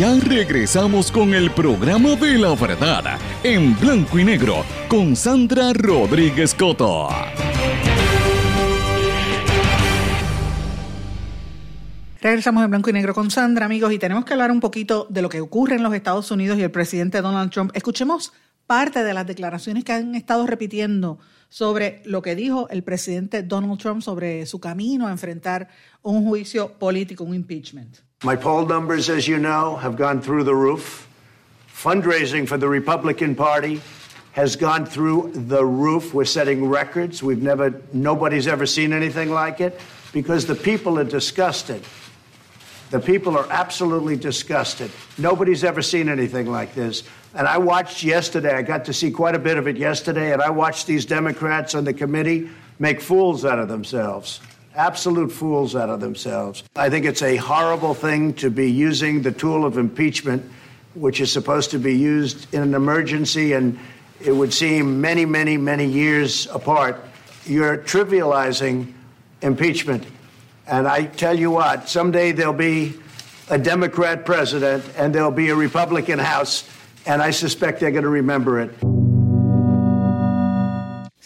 [0.00, 6.54] Ya regresamos con el programa de la verdad, en blanco y negro, con Sandra Rodríguez
[6.54, 7.10] Coto.
[12.22, 15.20] Regresamos en blanco y negro con Sandra, amigos, y tenemos que hablar un poquito de
[15.20, 17.70] lo que ocurre en los Estados Unidos y el presidente Donald Trump.
[17.74, 18.32] Escuchemos
[18.66, 21.18] parte de las declaraciones que han estado repitiendo
[21.50, 25.68] sobre lo que dijo el presidente Donald Trump sobre su camino a enfrentar
[26.00, 27.98] un juicio político, un impeachment.
[28.22, 31.08] My poll numbers, as you know, have gone through the roof.
[31.72, 33.80] Fundraising for the Republican Party
[34.32, 36.12] has gone through the roof.
[36.12, 37.22] We're setting records.
[37.22, 39.80] We've never, nobody's ever seen anything like it
[40.12, 41.82] because the people are disgusted.
[42.90, 44.90] The people are absolutely disgusted.
[45.16, 47.04] Nobody's ever seen anything like this.
[47.34, 50.42] And I watched yesterday, I got to see quite a bit of it yesterday, and
[50.42, 54.40] I watched these Democrats on the committee make fools out of themselves.
[54.74, 56.62] Absolute fools out of themselves.
[56.76, 60.48] I think it's a horrible thing to be using the tool of impeachment,
[60.94, 63.78] which is supposed to be used in an emergency, and
[64.20, 67.04] it would seem many, many, many years apart.
[67.46, 68.92] You're trivializing
[69.42, 70.06] impeachment
[70.70, 72.94] And I tell you what, someday there'll be
[73.48, 76.68] a Democrat president and there'll be a Republican House,
[77.06, 78.99] and I suspect they're going to remember it.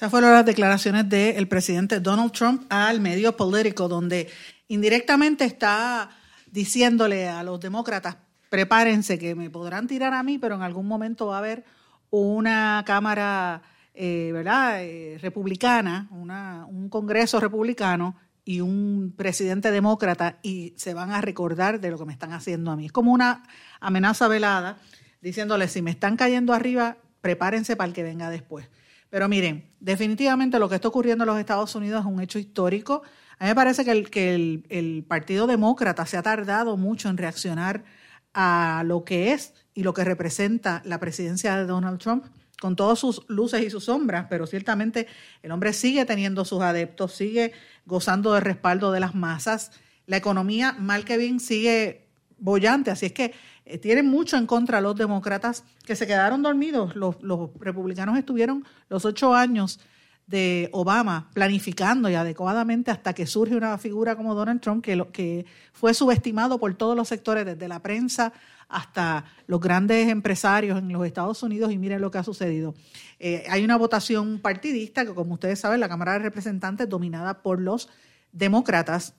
[0.05, 4.29] Esas fueron las declaraciones del presidente Donald Trump al medio político, donde
[4.69, 6.11] indirectamente está
[6.45, 8.19] diciéndole a los demócratas,
[8.51, 11.64] prepárense que me podrán tirar a mí, pero en algún momento va a haber
[12.11, 13.62] una Cámara
[13.95, 14.85] eh, ¿verdad?
[14.85, 18.14] Eh, republicana, una, un Congreso republicano
[18.45, 22.71] y un presidente demócrata y se van a recordar de lo que me están haciendo
[22.71, 22.85] a mí.
[22.85, 23.43] Es como una
[23.81, 24.77] amenaza velada
[25.23, 28.69] diciéndole, si me están cayendo arriba, prepárense para el que venga después.
[29.14, 33.05] Pero miren, definitivamente lo que está ocurriendo en los Estados Unidos es un hecho histórico.
[33.38, 34.35] A mí me parece que el, que
[34.68, 37.85] el, Partido Demócrata se ha tardado mucho en reaccionar
[38.33, 42.24] a lo que es y lo que representa la presidencia de Donald Trump
[42.61, 45.07] con todas sus luces y sus sombras, pero ciertamente
[45.44, 47.53] el hombre sigue teniendo sus adeptos, sigue
[47.87, 49.70] gozando del respaldo de las masas.
[50.07, 53.33] La economía, mal que bien, sigue bollante, así es que
[53.66, 56.94] eh, tienen mucho en contra los demócratas que se quedaron dormidos.
[56.96, 57.16] Los,
[57.59, 59.81] republicanos estuvieron los ocho años
[60.27, 65.94] de Obama planificando y adecuadamente hasta que surge una figura como Donald Trump que, fue
[65.94, 68.33] subestimado por todos los sectores, desde la prensa
[68.68, 72.74] hasta los grandes empresarios en los Estados Unidos y miren lo que ha sucedido.
[73.18, 77.61] Eh, hay una votación partidista que, como ustedes saben, la Cámara de Representantes, dominada por
[77.61, 77.88] los
[78.33, 79.14] demócratas,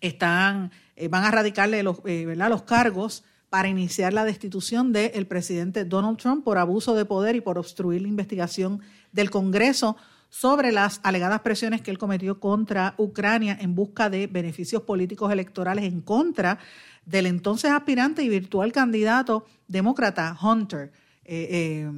[0.00, 5.84] están, eh, van a radicarle los, eh, los cargos para iniciar la destitución del presidente
[5.84, 8.80] Donald Trump por abuso de poder y por obstruir la investigación
[9.12, 9.96] del Congreso
[10.28, 15.84] sobre las alegadas presiones que él cometió contra Ucrania en busca de beneficios políticos electorales
[15.84, 16.58] en contra
[17.04, 20.92] del entonces aspirante y virtual candidato demócrata Hunter.
[21.24, 21.90] Eh, eh,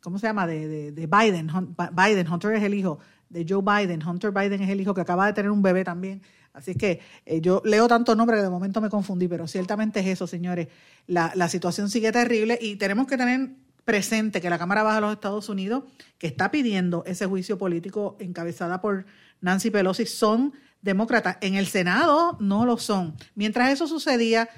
[0.00, 0.46] ¿Cómo se llama?
[0.46, 1.50] De, Biden.
[1.92, 2.28] Biden.
[2.28, 2.98] Hunter es el hijo
[3.32, 4.06] de Joe Biden.
[4.06, 6.22] Hunter Biden es el hijo que acaba de tener un bebé también.
[6.52, 10.06] Así que eh, yo leo tantos nombres que de momento me confundí, pero ciertamente es
[10.06, 10.68] eso, señores.
[11.06, 13.50] La, la situación sigue terrible y tenemos que tener
[13.84, 15.84] presente que la Cámara Baja de los Estados Unidos,
[16.18, 19.06] que está pidiendo ese juicio político encabezada por
[19.40, 21.38] Nancy Pelosi son demócratas.
[21.40, 23.14] En el Senado no lo son.
[23.34, 24.48] Mientras eso sucedía,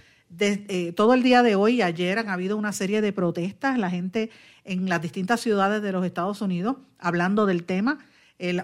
[0.41, 3.91] eh, todo el día de hoy y ayer han habido una serie de protestas, la
[3.91, 4.31] gente
[4.65, 7.99] en las distintas ciudades de los Estados Unidos hablando del tema.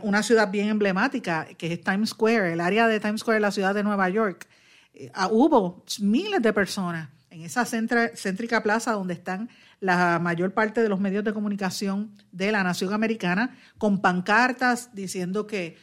[0.03, 3.75] Una ciudad bien emblemática, que es Times Square, el área de Times Square, la ciudad
[3.75, 4.47] de Nueva York.
[4.95, 10.83] Eh, ah, hubo miles de personas en esa céntrica plaza donde están la mayor parte
[10.83, 15.77] de los medios de comunicación de la nación americana, con pancartas diciendo que,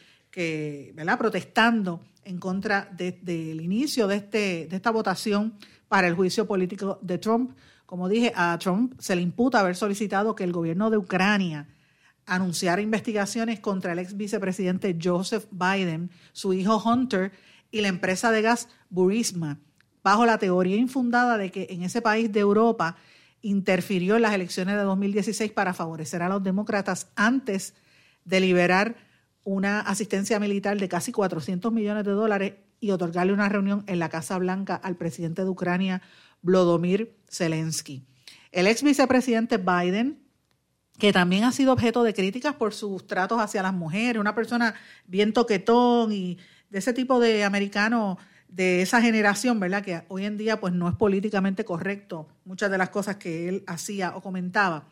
[0.94, 1.18] ¿verdad?
[1.18, 5.54] protestando en contra del inicio de, este, de esta votación
[5.88, 7.56] para el juicio político de Trump.
[7.86, 11.66] Como dije, a Trump se le imputa haber solicitado que el gobierno de Ucrania
[12.28, 17.32] anunciara investigaciones contra el ex vicepresidente Joseph Biden, su hijo Hunter
[17.70, 19.58] y la empresa de gas Burisma,
[20.02, 22.96] bajo la teoría infundada de que en ese país de Europa
[23.42, 27.74] interfirió en las elecciones de 2016 para favorecer a los demócratas antes
[28.24, 28.96] de liberar
[29.44, 34.08] una asistencia militar de casi 400 millones de dólares y otorgarle una reunión en la
[34.08, 36.02] Casa Blanca al presidente de Ucrania,
[36.42, 38.06] Vladimir Zelensky.
[38.52, 40.22] El ex vicepresidente Biden,
[40.98, 44.74] que también ha sido objeto de críticas por sus tratos hacia las mujeres, una persona
[45.06, 46.38] bien toquetón y
[46.70, 49.84] de ese tipo de americano de esa generación, ¿verdad?
[49.84, 53.64] Que hoy en día pues no es políticamente correcto muchas de las cosas que él
[53.66, 54.84] hacía o comentaba.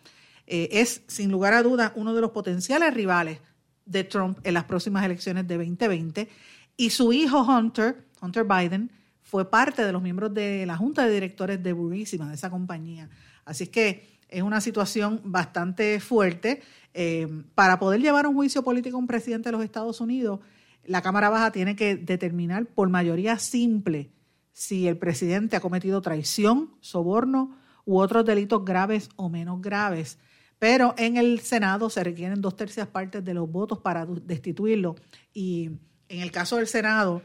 [0.46, 3.40] Eh, es sin lugar a dudas uno de los potenciales rivales
[3.84, 6.28] de Trump en las próximas elecciones de 2020
[6.76, 8.90] y su hijo Hunter, Hunter Biden,
[9.22, 13.08] fue parte de los miembros de la junta de directores de Burisma, de esa compañía.
[13.44, 16.62] Así es que es una situación bastante fuerte.
[16.94, 20.40] Eh, para poder llevar un juicio político a un presidente de los Estados Unidos,
[20.84, 24.10] la Cámara Baja tiene que determinar por mayoría simple
[24.52, 30.18] si el presidente ha cometido traición, soborno u otros delitos graves o menos graves.
[30.58, 34.96] Pero en el Senado se requieren dos tercias partes de los votos para destituirlo.
[35.34, 35.72] Y
[36.08, 37.22] en el caso del Senado,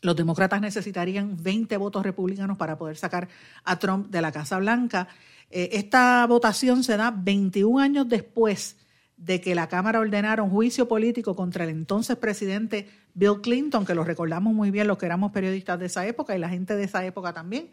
[0.00, 3.28] los demócratas necesitarían 20 votos republicanos para poder sacar
[3.64, 5.08] a Trump de la Casa Blanca.
[5.50, 8.76] Eh, esta votación se da 21 años después
[9.16, 13.94] de que la Cámara ordenara un juicio político contra el entonces presidente Bill Clinton, que
[13.94, 16.84] lo recordamos muy bien los que éramos periodistas de esa época y la gente de
[16.84, 17.70] esa época también.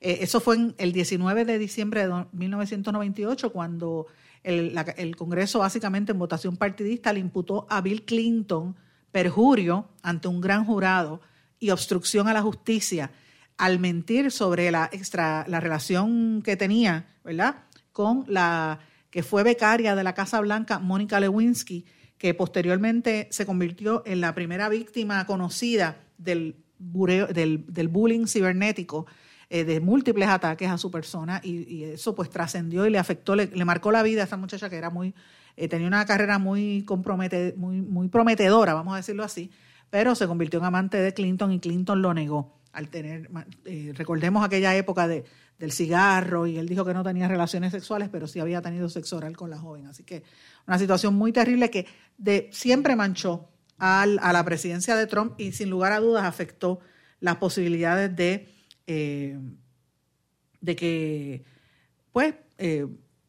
[0.00, 4.06] Eh, eso fue en el 19 de diciembre de 1998, cuando
[4.42, 8.76] el, el, Congreso, básicamente en votación partidista, le imputó a Bill Clinton
[9.12, 11.20] perjurio ante un gran jurado
[11.58, 13.12] y obstrucción a la justicia
[13.58, 17.56] al mentir sobre la, extra, la relación que tenía, ¿verdad?,
[17.92, 21.84] con la que fue becaria de la Casa Blanca, Mónica Lewinsky,
[22.16, 29.06] que posteriormente se convirtió en la primera víctima conocida del, del, bullying cibernético,
[29.50, 33.64] eh, de múltiples ataques a su persona, y, eso pues trascendió y le afectó, le,
[33.64, 35.14] marcó la vida a esa muchacha que era muy,
[35.56, 39.50] eh, tenía una carrera muy, compromete, muy, muy prometedora, vamos a decirlo así,
[39.90, 43.30] pero se convirtió en amante de Clinton y Clinton lo negó al tener,
[43.64, 45.24] eh, recordemos aquella época de,
[45.58, 49.18] del cigarro y él dijo que no tenía relaciones sexuales, pero sí había tenido sexo
[49.18, 49.86] oral con la joven.
[49.86, 50.22] Así que
[50.66, 55.68] una situación muy terrible que de, siempre manchó a la presidencia de Trump y sin
[55.68, 56.78] lugar a dudas afectó
[57.22, 58.48] las posibilidades de,
[58.86, 59.38] eh,
[60.60, 61.44] de que
[62.12, 62.86] pues eh,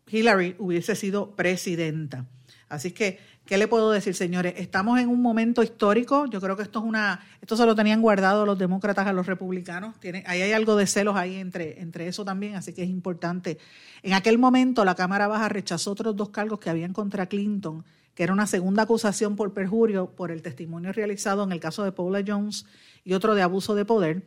[0.08, 2.28] Hillary hubiese sido presidenta.
[2.70, 4.54] Así que ¿Qué le puedo decir, señores?
[4.56, 6.28] Estamos en un momento histórico.
[6.28, 9.26] Yo creo que esto es una, esto se lo tenían guardado los demócratas a los
[9.26, 9.96] republicanos.
[10.26, 13.58] Ahí hay algo de celos ahí entre, entre eso también, así que es importante.
[14.02, 17.84] En aquel momento la Cámara Baja rechazó otros dos cargos que habían contra Clinton,
[18.16, 21.92] que era una segunda acusación por perjurio por el testimonio realizado en el caso de
[21.92, 22.66] Paula Jones
[23.04, 24.24] y otro de abuso de poder.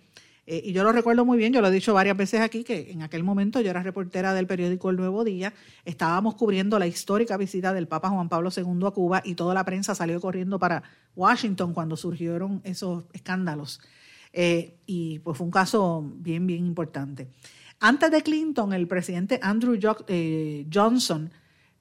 [0.47, 2.93] Eh, y yo lo recuerdo muy bien, yo lo he dicho varias veces aquí, que
[2.93, 5.53] en aquel momento yo era reportera del periódico El Nuevo Día,
[5.85, 9.65] estábamos cubriendo la histórica visita del Papa Juan Pablo II a Cuba y toda la
[9.65, 10.85] prensa salió corriendo para
[11.17, 13.81] Washington cuando surgieron esos escándalos.
[14.33, 17.27] Eh, y pues fue un caso bien, bien importante.
[17.81, 21.31] Antes de Clinton, el presidente Andrew eh, Johnson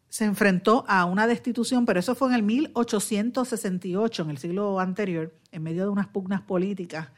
[0.10, 5.36] se enfrentó a una destitución, pero eso fue en el 1868, en el siglo anterior,
[5.52, 7.10] en medio de unas pugnas políticas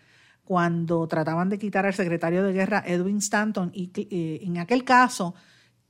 [0.47, 5.35] cuando trataban de quitar al secretario de guerra Edwin Stanton y eh, en aquel caso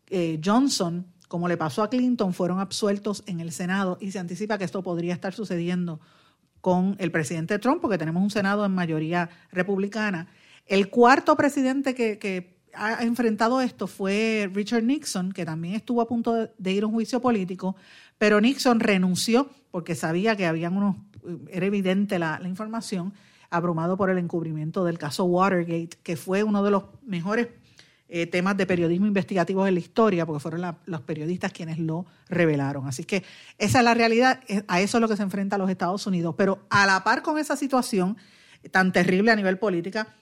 [0.10, 4.58] eh, Johnson, como le pasó a Clinton, fueron absueltos en el Senado y se anticipa
[4.58, 6.00] que esto podría estar sucediendo
[6.60, 10.26] con el presidente Trump, porque tenemos un Senado en mayoría republicana.
[10.66, 16.50] El cuarto presidente que, ha enfrentado esto fue Richard Nixon, que también estuvo a punto
[16.58, 17.76] de, ir a un juicio político,
[18.18, 20.96] pero Nixon renunció porque sabía que habían unos,
[21.52, 23.14] era evidente la información,
[23.50, 27.48] abrumado por el encubrimiento del caso Watergate, que fue uno de los mejores
[28.10, 32.88] eh, temas de periodismo investigativo en la historia, porque fueron los periodistas quienes lo revelaron.
[32.88, 33.24] Así que
[33.58, 36.36] esa es la realidad, eh, a eso es lo que se enfrenta los Estados Unidos.
[36.38, 38.18] Pero a la par con esa situación
[38.72, 40.16] tan terrible a nivel política,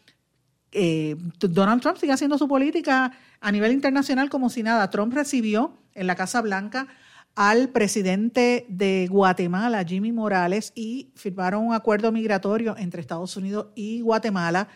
[0.71, 4.89] eh, Donald Trump sigue haciendo su política a nivel internacional como si nada.
[4.89, 6.87] Trump recibió en la Casa Blanca
[7.35, 14.01] al presidente de Guatemala, Jimmy Morales, y firmaron un acuerdo migratorio entre Estados Unidos y
[14.01, 14.69] Guatemala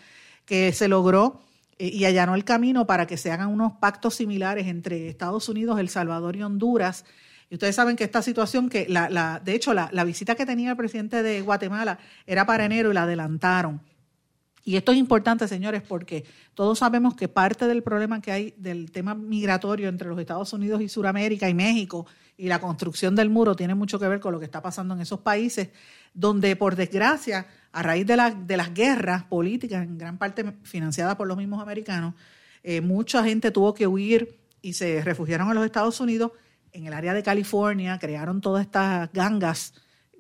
[0.46, 1.42] que se logró
[1.78, 5.80] eh, y allanó el camino para que se hagan unos pactos similares entre Estados Unidos,
[5.80, 7.06] El Salvador y Honduras.
[7.50, 10.46] Y ustedes saben que esta situación, que la, la, de hecho la, la visita que
[10.46, 11.98] tenía el presidente de Guatemala
[12.28, 13.82] era para enero y la adelantaron.
[14.66, 18.92] Y esto es importante, señores, porque todos sabemos que parte del problema que hay del
[18.92, 22.06] tema migratorio entre los Estados Unidos y Sudamérica y México
[22.40, 25.02] y la construcción del muro tiene mucho que ver con lo que está pasando en
[25.02, 25.70] esos países,
[26.14, 31.36] donde por desgracia a raíz de, las guerras políticas, en gran parte financiadas por los
[31.36, 32.14] mismos americanos,
[32.64, 36.32] eh, mucha gente tuvo que huir y se refugiaron a los Estados Unidos.
[36.72, 39.74] En el área de California crearon todas estas gangas,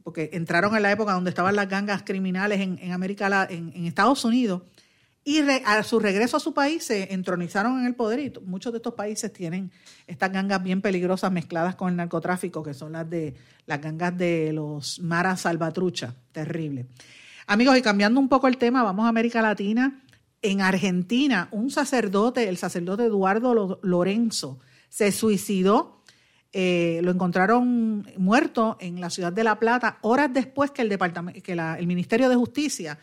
[0.04, 4.64] porque entraron en la época donde estaban las gangas criminales en, América, en Estados Unidos,
[5.30, 8.78] y a su regreso a su país se entronizaron en el poder y muchos de
[8.78, 9.72] estos países tienen
[10.08, 13.36] estas gangas bien peligrosas mezcladas con el narcotráfico, que son las de
[13.68, 16.88] las gangas de los maras salvatrucha, terrible.
[17.46, 20.02] Amigos, y cambiando un poco el tema, vamos a América Latina.
[20.42, 24.58] En Argentina, un sacerdote, el sacerdote Eduardo Lorenzo,
[24.90, 26.02] se suicidó.
[26.54, 31.40] Eh, lo encontraron muerto en la ciudad de La Plata horas después que el, departamento,
[31.44, 32.98] que el Ministerio de Justicia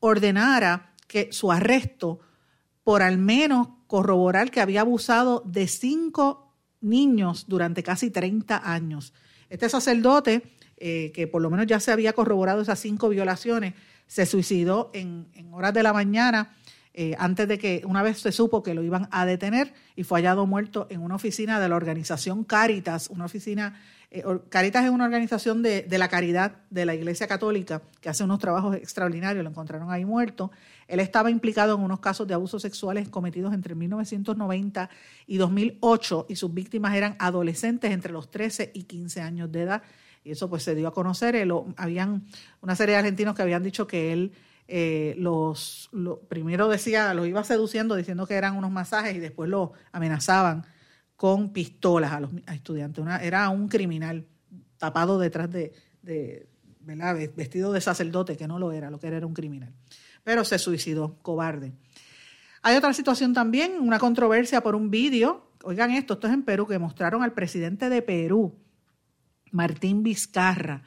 [0.00, 2.20] ordenara que su arresto
[2.84, 9.12] por al menos corroborar que había abusado de cinco niños durante casi 30 años.
[9.50, 10.42] Este sacerdote
[10.80, 13.74] eh, que por lo menos ya se había corroborado esas cinco violaciones,
[14.06, 16.54] se suicidó en, horas de la mañana,
[16.94, 20.20] eh, antes de que una vez se supo que lo iban a detener y fue
[20.20, 23.80] hallado muerto en una oficina de la organización Caritas, una oficina,
[24.48, 28.38] Caritas es una organización de, de, la caridad de la Iglesia Católica que hace unos
[28.38, 30.50] trabajos extraordinarios, lo encontraron ahí muerto.
[30.86, 34.88] Él estaba implicado en unos casos de abusos sexuales cometidos entre 1990
[35.26, 39.82] y 2008 y sus víctimas eran adolescentes entre los 13 y 15 años de edad
[40.24, 41.36] y eso pues se dio a conocer.
[41.76, 42.24] habían
[42.62, 44.32] una serie de argentinos que habían dicho que él
[44.68, 45.90] eh, los
[46.28, 50.66] primero decía, los iba seduciendo diciendo que eran unos masajes y después los amenazaban
[51.18, 53.04] con pistolas a los estudiantes.
[53.20, 54.24] era un criminal
[54.78, 55.72] tapado detrás de,
[57.34, 59.74] vestido de sacerdote, que no lo era, lo que era era un criminal.
[60.22, 61.72] Pero se suicidó, cobarde.
[62.62, 66.68] Hay otra situación también, una controversia por un vídeo, oigan esto, esto es en Perú,
[66.68, 68.54] que mostraron al presidente de Perú,
[69.50, 70.84] Martín Vizcarra.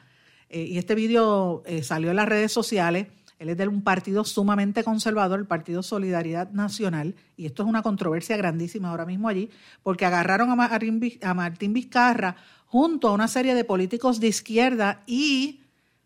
[0.48, 3.08] Eh, y este vídeo eh, salió en las redes sociales.
[3.42, 7.82] Él es de un partido sumamente conservador, el Partido Solidaridad Nacional, y esto es una
[7.82, 9.50] controversia grandísima ahora mismo allí,
[9.82, 12.36] porque agarraron a Martín Vizcarra
[12.66, 15.60] junto a una serie de políticos de izquierda y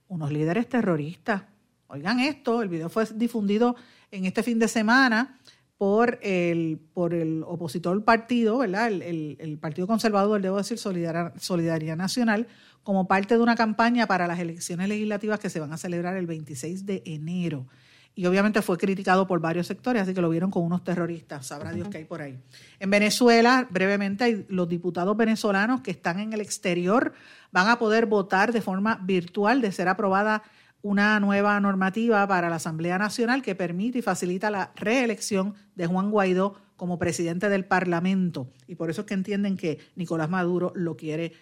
[0.08, 1.42] unos líderes terroristas.
[1.88, 3.76] Oigan esto, el video fue difundido
[4.10, 5.38] en este fin de semana
[5.76, 8.90] por el, por el opositor partido, ¿verdad?
[8.90, 12.46] El, Partido Conservador, debo decir, Solidaridad, Nacional,
[12.86, 16.26] como parte de una campaña para las elecciones legislativas que se van a celebrar el
[16.26, 17.66] 26 de enero.
[18.14, 21.72] Y obviamente fue criticado por varios sectores, así que lo vieron con unos terroristas, sabrá
[21.72, 22.38] Dios qué hay por ahí.
[22.78, 27.12] En Venezuela, brevemente, los diputados venezolanos que están en el exterior
[27.50, 30.44] van a poder votar de forma virtual de ser aprobada
[30.80, 36.12] una nueva normativa para la Asamblea Nacional que permite y facilita la reelección de Juan
[36.12, 38.48] Guaidó como presidente del Parlamento.
[38.68, 41.32] Y por eso es que entienden que Nicolás Maduro lo quiere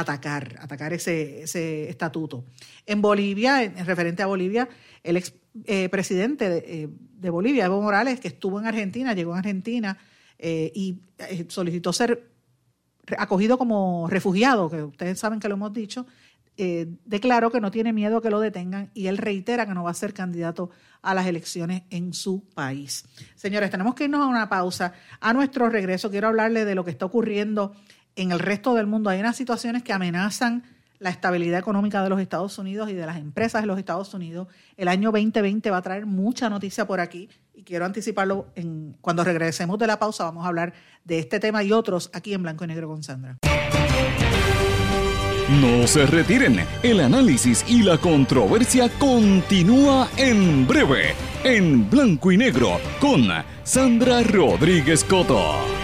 [0.00, 2.44] atacar, atacar ese, ese estatuto.
[2.86, 4.68] En Bolivia, en referente a Bolivia,
[5.02, 5.34] el ex
[5.64, 9.96] eh, presidente de, eh, Bolivia, Evo Morales, que estuvo en Argentina, llegó a Argentina
[10.38, 11.00] eh, y
[11.48, 12.30] solicitó ser
[13.16, 16.06] acogido como refugiado, que ustedes saben que lo hemos dicho,
[16.56, 19.90] eh, declaró que no tiene miedo que lo detengan y él reitera que no va
[19.90, 20.70] a ser candidato
[21.02, 23.04] a las elecciones en su país.
[23.34, 24.92] Señores, tenemos que irnos a una pausa.
[25.20, 27.74] A nuestro regreso quiero hablarle de lo que está ocurriendo
[28.16, 29.10] en el resto del mundo.
[29.10, 30.64] Hay unas situaciones que amenazan
[30.98, 34.48] la estabilidad económica de los Estados Unidos y de las empresas de los Estados Unidos.
[34.76, 38.46] El año 2020 va a traer mucha noticia por aquí y quiero anticiparlo.
[38.54, 40.72] En, cuando regresemos de la pausa vamos a hablar
[41.04, 43.38] de este tema y otros aquí en Blanco y Negro con Sandra.
[45.60, 52.80] No se retiren, el análisis y la controversia continúa en breve, en blanco y negro,
[52.98, 53.28] con
[53.62, 55.83] Sandra Rodríguez Coto.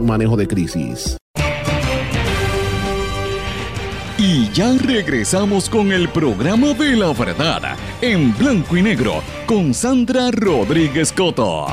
[0.00, 1.16] manejo de crisis.
[4.24, 10.30] Y ya regresamos con el programa de la verdad en blanco y negro con Sandra
[10.30, 11.66] Rodríguez Coto.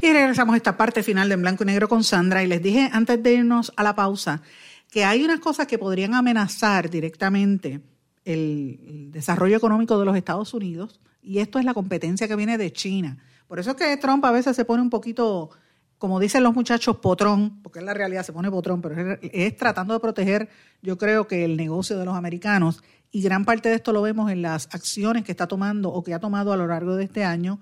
[0.00, 2.42] Y regresamos a esta parte final de En Blanco y Negro con Sandra.
[2.42, 4.42] Y les dije antes de irnos a la pausa
[4.90, 7.80] que hay unas cosas que podrían amenazar directamente
[8.24, 11.00] el, el desarrollo económico de los Estados Unidos.
[11.22, 13.18] Y esto es la competencia que viene de China.
[13.48, 15.50] Por eso es que Trump a veces se pone un poquito,
[15.98, 19.94] como dicen los muchachos, potrón, porque en la realidad se pone potrón, pero es, tratando
[19.94, 20.48] de proteger,
[20.82, 22.82] yo creo que el negocio de los americanos.
[23.12, 26.12] Y gran parte de esto lo vemos en las acciones que está tomando o que
[26.12, 27.60] ha tomado a lo largo de este año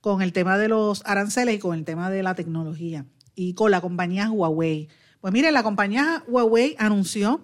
[0.00, 3.70] con el tema de los aranceles y con el tema de la tecnología y con
[3.70, 4.88] la compañía Huawei.
[5.20, 7.42] Pues miren, la compañía Huawei anunció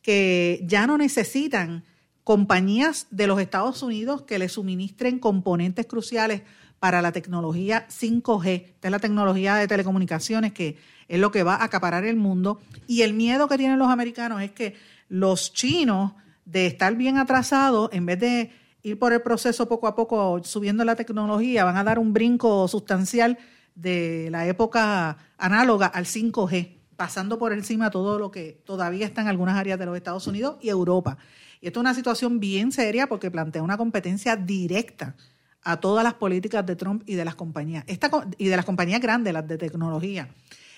[0.00, 1.84] que ya no necesitan
[2.24, 6.42] compañías de los Estados Unidos que le suministren componentes cruciales
[6.84, 8.62] para la tecnología 5G.
[8.74, 10.76] Esta es la tecnología de telecomunicaciones que
[11.08, 12.60] es lo que va a acaparar el mundo.
[12.86, 14.74] Y el miedo que tienen los americanos es que
[15.08, 16.12] los chinos,
[16.44, 18.50] de estar bien atrasados, en vez de
[18.82, 22.68] ir por el proceso poco a poco subiendo la tecnología, van a dar un brinco
[22.68, 23.38] sustancial
[23.74, 29.28] de la época análoga al 5G, pasando por encima todo lo que todavía está en
[29.28, 31.16] algunas áreas de los Estados Unidos y Europa.
[31.62, 35.16] Y esto es una situación bien seria porque plantea una competencia directa
[35.64, 39.00] a todas las políticas de Trump y de las compañías, Esta, y de las compañías
[39.00, 40.28] grandes, las de tecnología.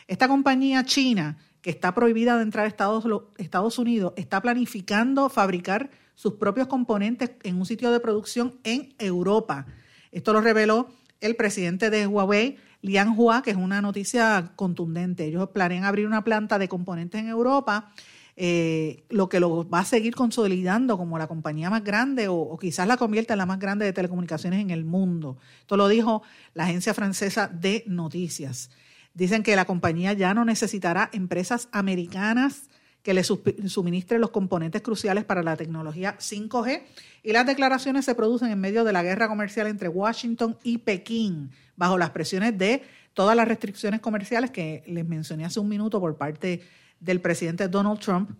[0.06, 3.04] Esta compañía china, que está prohibida de entrar a Estados,
[3.38, 9.66] Estados Unidos, está planificando fabricar sus propios componentes en un sitio de producción en Europa.
[10.12, 10.88] Esto lo reveló
[11.20, 15.24] el presidente de Huawei, Liang Hua, que es una noticia contundente.
[15.24, 17.90] Ellos planean abrir una planta de componentes en Europa
[18.38, 22.86] eh, lo que lo va a seguir consolidando como la compañía más grande o, quizás
[22.86, 25.38] la convierta en la más grande de telecomunicaciones en el mundo.
[25.60, 26.22] Esto lo dijo
[26.52, 28.70] la agencia francesa de noticias.
[29.14, 32.68] Dicen que la compañía ya no necesitará empresas americanas
[33.02, 36.82] que le suministren los componentes cruciales para la tecnología 5G
[37.22, 41.52] y las declaraciones se producen en medio de la guerra comercial entre Washington y Pekín,
[41.76, 42.82] bajo las presiones de
[43.14, 46.62] todas las restricciones comerciales que les mencioné hace un minuto por parte
[47.00, 48.30] del presidente Donald Trump,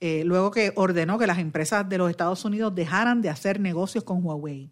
[0.00, 4.04] eh, luego que ordenó que las empresas de los Estados Unidos dejaran de hacer negocios
[4.04, 4.70] con Huawei.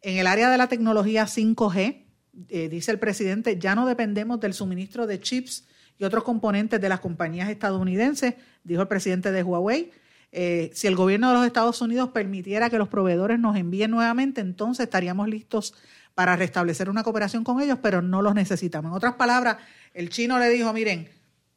[0.00, 2.04] En el área de la tecnología 5G,
[2.48, 5.66] eh, dice el presidente, ya no dependemos del suministro de chips
[5.98, 9.92] y otros componentes de las compañías estadounidenses, dijo el presidente de Huawei.
[10.32, 14.40] Eh, si el gobierno de los Estados Unidos permitiera que los proveedores nos envíen nuevamente,
[14.40, 15.74] entonces estaríamos listos
[16.14, 18.90] para restablecer una cooperación con ellos, pero no los necesitamos.
[18.90, 19.58] En otras palabras,
[19.92, 21.08] el chino le dijo, miren,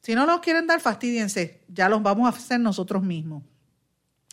[0.08, 3.42] si no nos quieren dar, fastidiense, ya los vamos a hacer nosotros mismos.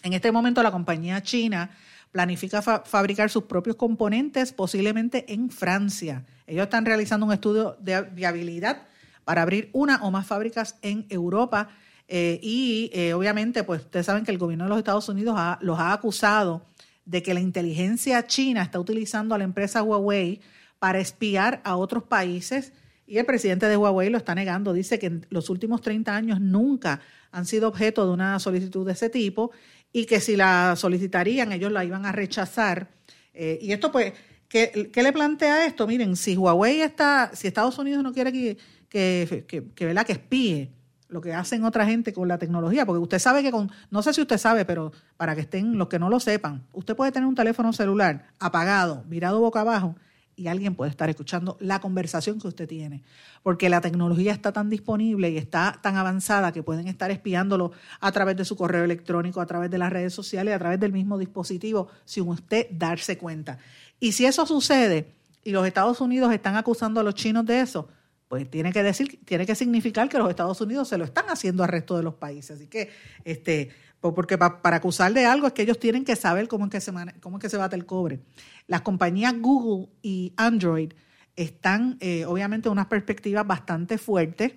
[0.04, 1.70] En este momento la compañía china
[2.14, 6.26] planifica fabricar sus propios componentes posiblemente en Francia.
[6.48, 8.88] Ellos están realizando un estudio de viabilidad
[9.26, 11.68] para abrir una o más fábricas en Europa
[12.08, 15.78] eh, y eh, obviamente pues ustedes saben que el gobierno de los Estados Unidos los
[15.78, 16.66] ha acusado
[17.04, 20.40] de que la inteligencia china está utilizando a la empresa Huawei
[20.80, 22.72] para espiar a otros países
[23.08, 24.74] y el presidente de Huawei lo está negando.
[24.74, 27.02] Dice que en los últimos 30 años nunca
[27.32, 29.52] han sido objeto de una solicitud de ese tipo
[29.92, 32.90] y que si la solicitarían ellos la iban a rechazar.
[33.34, 34.14] Eh, y esto pues,
[34.48, 35.88] ¿qué, le plantea esto?
[35.88, 38.58] Miren, si Huawei está, si Estados Unidos no quiere que,
[38.90, 40.72] que, que, que, que espíe
[41.08, 44.14] lo que hacen otra gente con la tecnología, porque usted sabe que con, no sé
[44.14, 47.28] si usted sabe, pero para que estén los que no lo sepan, usted puede tener
[47.28, 49.96] un teléfono celular apagado, mirado boca abajo,
[50.36, 53.04] y alguien puede estar escuchando la conversación que usted tiene,
[53.44, 58.12] porque la tecnología está tan disponible y está tan avanzada que pueden estar espiándolo a
[58.12, 61.18] través de su correo electrónico, a través de las redes sociales, a través del mismo
[61.18, 63.58] dispositivo, sin usted darse cuenta.
[64.00, 65.14] Y si eso sucede
[65.44, 67.88] y los Estados Unidos están acusando a los chinos de eso,
[68.28, 71.64] pues tiene que decir, tiene que significar que los Estados Unidos se lo están haciendo
[71.64, 72.58] al resto de los países.
[72.58, 72.92] Así que,
[73.24, 73.70] este,
[74.14, 76.92] porque para acusar de algo es que ellos tienen que saber cómo es que se
[77.22, 78.20] cómo es que se bate el cobre.
[78.68, 80.92] Las compañías Google y Android
[81.36, 84.54] están, eh, obviamente, en unas perspectivas bastante fuertes.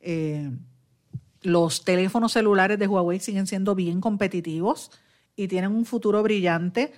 [0.00, 0.50] Eh,
[1.42, 4.90] los teléfonos celulares de Huawei siguen siendo bien competitivos
[5.36, 6.92] y tienen un futuro brillante,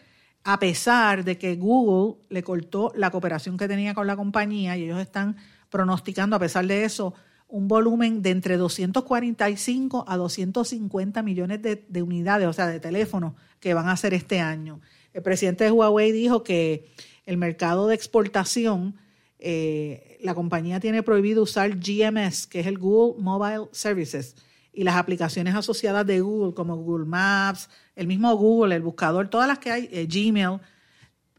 [0.44, 4.84] a pesar de que Google le cortó la cooperación que tenía con la compañía y
[4.84, 5.36] ellos están
[5.68, 7.14] pronosticando, a pesar de eso,
[7.50, 13.74] un volumen de entre 245 a 250 millones de, unidades, o sea, de teléfonos que
[13.74, 14.80] van a hacer este año.
[15.12, 16.88] El presidente de Huawei dijo que
[17.26, 18.96] el mercado de exportación,
[19.38, 24.36] eh, la compañía tiene prohibido usar GMS, que es el Google Mobile Services,
[24.72, 29.48] y las aplicaciones asociadas de Google, como Google Maps, el mismo Google, el buscador, todas
[29.48, 30.60] las que hay, eh, Gmail,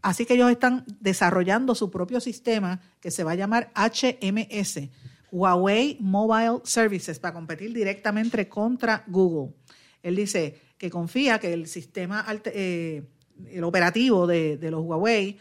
[0.02, 4.90] Así que ellos están desarrollando su propio sistema que se va a llamar HMS,
[5.32, 9.54] Huawei Mobile Services, para competir directamente contra Google.
[10.04, 13.04] Él dice que confía que el sistema, eh,
[13.48, 15.38] el operativo de, los Huawei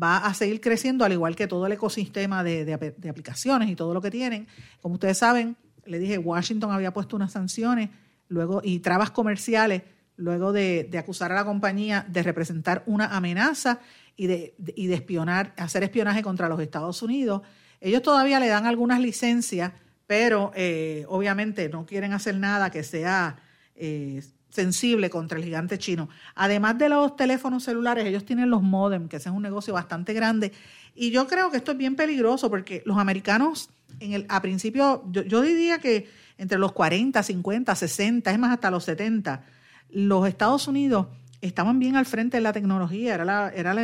[0.00, 3.92] va a seguir creciendo, al igual que todo el ecosistema de, de, aplicaciones y todo
[3.92, 4.46] lo que tienen.
[4.80, 7.90] Como ustedes saben, le dije, Washington había puesto unas sanciones
[8.28, 9.82] luego y trabas comerciales
[10.16, 13.80] luego de, acusar a la compañía de representar una amenaza
[14.16, 17.42] y de, y de espionar, hacer espionaje contra los Estados Unidos.
[17.84, 19.72] Ellos todavía le dan algunas licencias,
[20.06, 23.36] pero eh, obviamente no quieren hacer nada que sea
[23.76, 26.08] eh, sensible contra el gigante chino.
[26.34, 30.14] Además de los teléfonos celulares, ellos tienen los modem, que ese es un negocio bastante
[30.14, 30.52] grande.
[30.94, 33.68] Y yo creo que esto es bien peligroso porque los americanos,
[34.00, 36.08] en el, a principio, yo, diría que
[36.38, 39.44] entre los 40, 50, 60, es más, hasta los 70,
[39.90, 41.08] los Estados Unidos
[41.42, 43.74] estaban bien al frente de la tecnología, era, era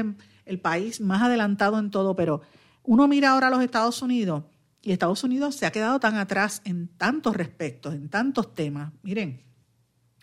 [0.46, 2.40] el país más adelantado en todo, pero
[2.82, 4.44] uno mira ahora a los Estados Unidos
[4.82, 8.92] y Estados Unidos se ha quedado tan atrás en tantos respectos, en tantos temas.
[9.02, 9.42] Miren,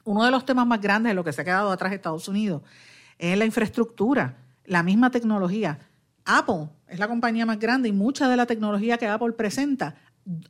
[0.03, 2.63] uno de los temas más grandes de lo que se ha quedado atrás Estados Unidos
[3.17, 5.79] es la infraestructura, la misma tecnología.
[6.25, 9.95] Apple es la compañía más grande y mucha de la tecnología que Apple presenta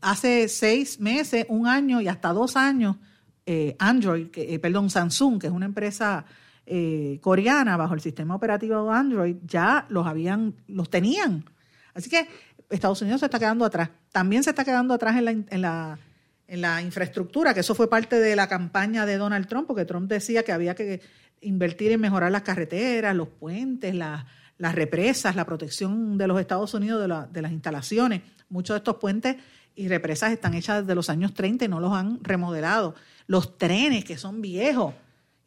[0.01, 2.97] hace seis meses, un año y hasta dos años,
[3.45, 6.25] eh, Android, eh, perdón, Samsung, que es una empresa
[6.65, 11.45] eh, coreana bajo el sistema operativo Android ya los habían, los tenían.
[11.97, 12.27] Así que
[12.69, 13.89] Estados Unidos se está quedando atrás.
[14.11, 15.99] También se está quedando atrás en la, en la,
[16.47, 20.43] la infraestructura, que eso fue parte de la campaña de Donald Trump, porque Trump decía
[20.43, 21.01] que había que
[21.41, 24.25] invertir en mejorar las carreteras, los puentes, las,
[24.59, 28.21] represas, la protección de los Estados Unidos de, de las instalaciones.
[28.49, 29.37] Muchos de estos puentes
[29.75, 32.93] y represas están hechas desde los años 30 y no los han remodelado.
[33.25, 34.93] Los trenes, que son viejos,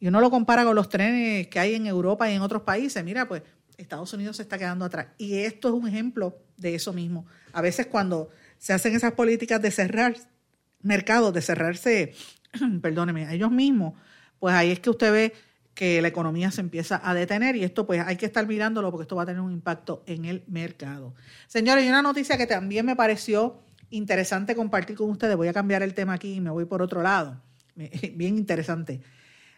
[0.01, 3.03] y uno lo compara con los trenes que hay en Europa y en otros países,
[3.05, 3.43] mira, pues
[3.81, 5.07] Estados Unidos se está quedando atrás.
[5.17, 7.25] Y esto es un ejemplo de eso mismo.
[7.53, 10.15] A veces cuando se hacen esas políticas de cerrar
[10.81, 12.13] mercados, de cerrarse,
[12.81, 13.93] perdóneme, a ellos mismos,
[14.39, 15.33] pues ahí es que usted ve
[15.73, 19.03] que la economía se empieza a detener y esto pues hay que estar mirándolo porque
[19.03, 21.15] esto va a tener un impacto en el mercado.
[21.47, 25.35] Señores, y una noticia que también me pareció interesante compartir con ustedes.
[25.35, 27.41] Voy a cambiar el tema aquí y me voy por otro lado.
[27.75, 29.01] Bien interesante.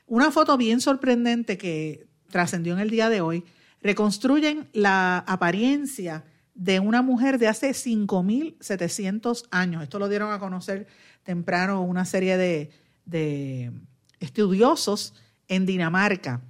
[0.05, 3.45] Una foto bien sorprendente que trascendió en el día de hoy.
[3.83, 6.23] Reconstruyen la apariencia
[6.55, 9.83] de una mujer de hace 5.700 años.
[9.83, 10.87] Esto lo dieron a conocer
[11.23, 12.71] temprano una serie de,
[13.05, 13.71] de
[14.19, 15.13] estudiosos
[15.47, 16.41] en Dinamarca.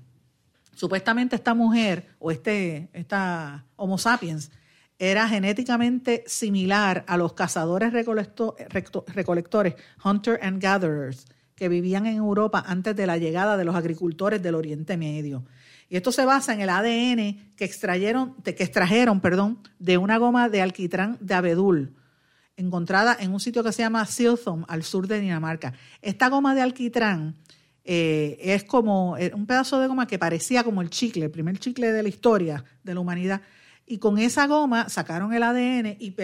[0.76, 4.52] Supuestamente esta mujer o este, esta Homo sapiens
[5.00, 11.26] era genéticamente similar a los cazadores recolectores, hunter and gatherers,
[11.56, 15.44] que vivían en Europa antes de la llegada de los agricultores del Oriente Medio.
[15.94, 20.50] Y esto se basa en el ADN que extrajeron, que extrajeron perdón, de una goma
[20.50, 21.94] de alquitrán de abedul,
[22.58, 25.74] encontrada en un sitio que se llama Siltham, al sur de Dinamarca.
[26.02, 27.36] Esta goma de alquitrán
[27.84, 31.60] eh, es como eh, un pedazo de goma que parecía como el chicle, el primer
[31.60, 33.42] chicle de la historia de la humanidad.
[33.86, 36.16] Y con esa goma sacaron el ADN y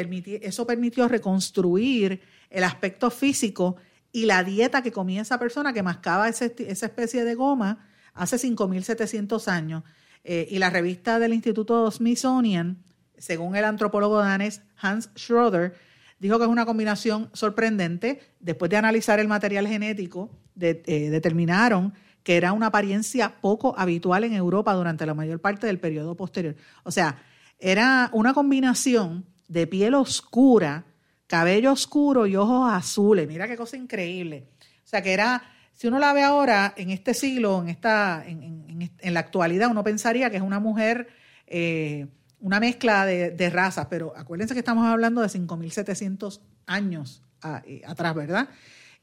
[0.41, 3.75] eso permitió reconstruir el aspecto físico
[4.11, 9.47] y la dieta que comía esa persona que mascaba esa especie de goma hace 5.700
[9.47, 9.83] años.
[10.23, 12.83] Eh, y la revista del Instituto Smithsonian,
[13.17, 15.75] según el antropólogo danés Hans Schroeder,
[16.19, 18.19] dijo que es una combinación sorprendente.
[18.39, 20.29] Después de analizar el material genético,
[20.59, 21.93] eh, determinaron
[22.23, 26.55] que era una apariencia poco habitual en Europa durante la mayor parte del periodo posterior.
[26.83, 27.23] O sea,
[27.59, 30.85] era una combinación de piel oscura,
[31.27, 33.27] cabello oscuro y ojos azules.
[33.27, 34.47] Mira qué cosa increíble.
[34.83, 35.43] O sea, que era,
[35.79, 40.29] si uno la ve ahora, en este siglo, en, esta, en, la actualidad, uno pensaría
[40.29, 41.07] que es una mujer...
[41.47, 42.07] Eh,
[42.41, 47.21] una mezcla de, razas, pero acuérdense que estamos hablando de 5.700 años
[47.65, 48.47] eh, atrás, ¿verdad?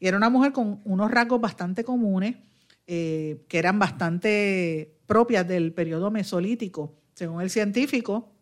[0.01, 2.37] Y era una mujer con unos rasgos bastante comunes,
[2.87, 6.95] eh, que eran bastante propias del periodo mesolítico.
[7.15, 8.33] Según el científico,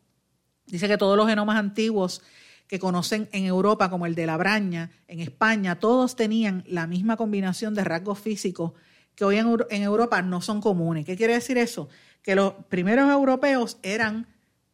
[0.66, 2.22] dice que todos los genomas antiguos
[2.66, 7.16] que conocen en Europa, como el de la braña, en España, todos tenían la misma
[7.16, 8.72] combinación de rasgos físicos
[9.14, 11.04] que hoy en, Europa no son comunes.
[11.04, 11.88] ¿Qué quiere decir eso?
[12.22, 14.26] Que los primeros europeos eran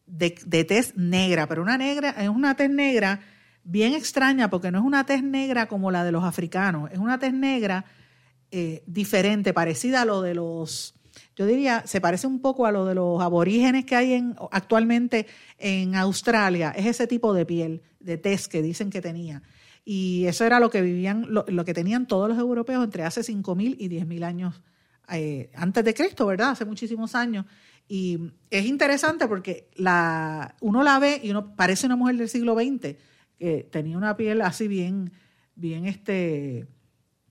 [0.07, 3.21] de, de tez negra, pero una negra, es una tez negra
[3.65, 7.19] bien extraña porque no es una tez negra como la de los africanos, es una
[7.19, 7.85] tez negra
[8.51, 10.95] eh, diferente, parecida a lo de los,
[11.41, 15.27] yo diría, se parece un poco a lo de los aborígenes que hay en, actualmente
[15.57, 19.43] en Australia, es ese tipo de piel, de tez que dicen que tenía.
[19.83, 23.75] Y eso era lo que vivían, lo, que tenían todos los europeos entre hace 5.000
[23.79, 24.63] y 10.000 años
[25.11, 26.51] eh, antes de Cristo, ¿verdad?
[26.51, 27.47] Hace muchísimos años.
[27.89, 28.19] Y
[28.51, 29.71] es interesante porque
[30.61, 32.97] uno la ve y uno parece una mujer del siglo XX,
[33.39, 35.11] que tenía una piel así bien,
[35.55, 36.67] bien, este,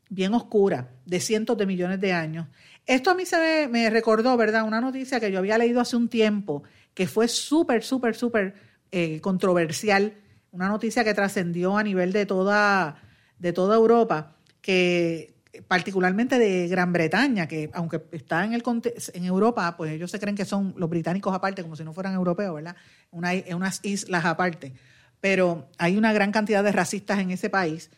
[0.10, 2.48] bien oscura, de cientos de millones de años.
[2.86, 4.64] Esto a mí se me, recordó, ¿verdad?
[4.64, 8.56] Una noticia que yo había leído hace un tiempo, que fue súper, súper, súper
[8.92, 10.14] eh, controversial,
[10.52, 13.02] una noticia que trascendió a nivel de toda,
[13.38, 15.36] de toda Europa, que
[15.68, 18.64] particularmente de Gran Bretaña, que aunque está en, el,
[19.14, 22.14] en Europa, pues ellos se creen que son los británicos aparte, como si no fueran
[22.14, 22.76] europeos, ¿verdad?
[23.12, 24.74] Una, unas islas aparte.
[25.22, 27.92] Pero hay una gran cantidad de racistas en ese país.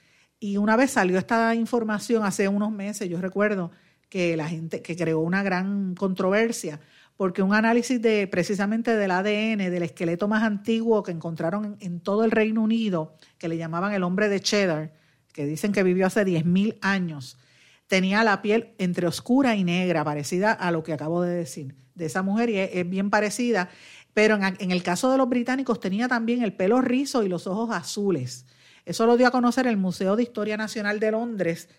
[0.43, 3.69] Y una vez salió esta información hace unos meses, yo recuerdo
[4.09, 6.81] que la gente, que creó una gran controversia,
[7.15, 11.99] porque un análisis de precisamente del ADN, del esqueleto más antiguo que encontraron en, en
[11.99, 14.91] todo el Reino Unido, que le llamaban el hombre de Cheddar,
[15.31, 17.37] que dicen que vivió hace 10.000 años,
[17.85, 22.07] tenía la piel entre oscura y negra, parecida a lo que acabo de decir de
[22.07, 23.69] esa mujer, y es, bien parecida,
[24.15, 27.69] pero en, el caso de los británicos tenía también el pelo rizo y los ojos
[27.69, 28.45] azules.
[28.85, 31.69] Eso lo dio a conocer el Museo de Historia Nacional de Londres,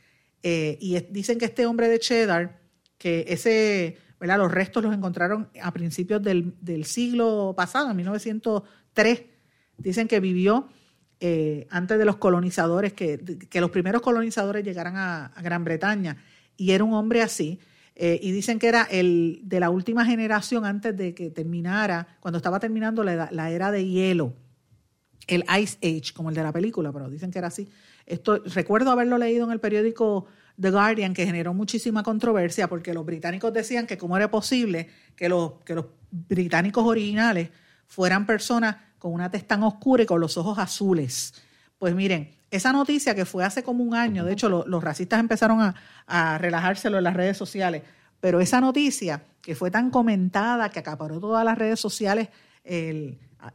[0.42, 2.61] eh, y dicen que este hombre de Cheddar,
[2.98, 4.38] que ese, ¿verdad?
[4.38, 9.22] los restos los encontraron a principios del, siglo pasado, en 1903,
[9.76, 10.68] dicen que vivió
[11.20, 16.16] eh, antes de los colonizadores, que, que, los primeros colonizadores llegaran a, Gran Bretaña.
[16.57, 17.61] Y era un hombre así.
[17.94, 22.38] Eh, y dicen que era el de la última generación antes de que terminara, cuando
[22.38, 24.34] estaba terminando la, era de hielo,
[25.26, 27.68] el Ice Age, como el de la película, pero dicen que era así.
[28.06, 30.26] Esto, recuerdo haberlo leído en el periódico
[30.60, 35.28] The Guardian, que generó muchísima controversia porque los británicos decían que cómo era posible que
[35.28, 37.50] los, que los británicos originales
[37.86, 41.34] fueran personas con una tez tan oscura y con los ojos azules.
[41.78, 45.74] Pues miren, esa noticia que fue hace como un año, de hecho los racistas empezaron
[46.06, 47.82] a, relajárselo en las redes sociales,
[48.20, 52.28] pero esa noticia que fue tan comentada, que acaparó todas las redes sociales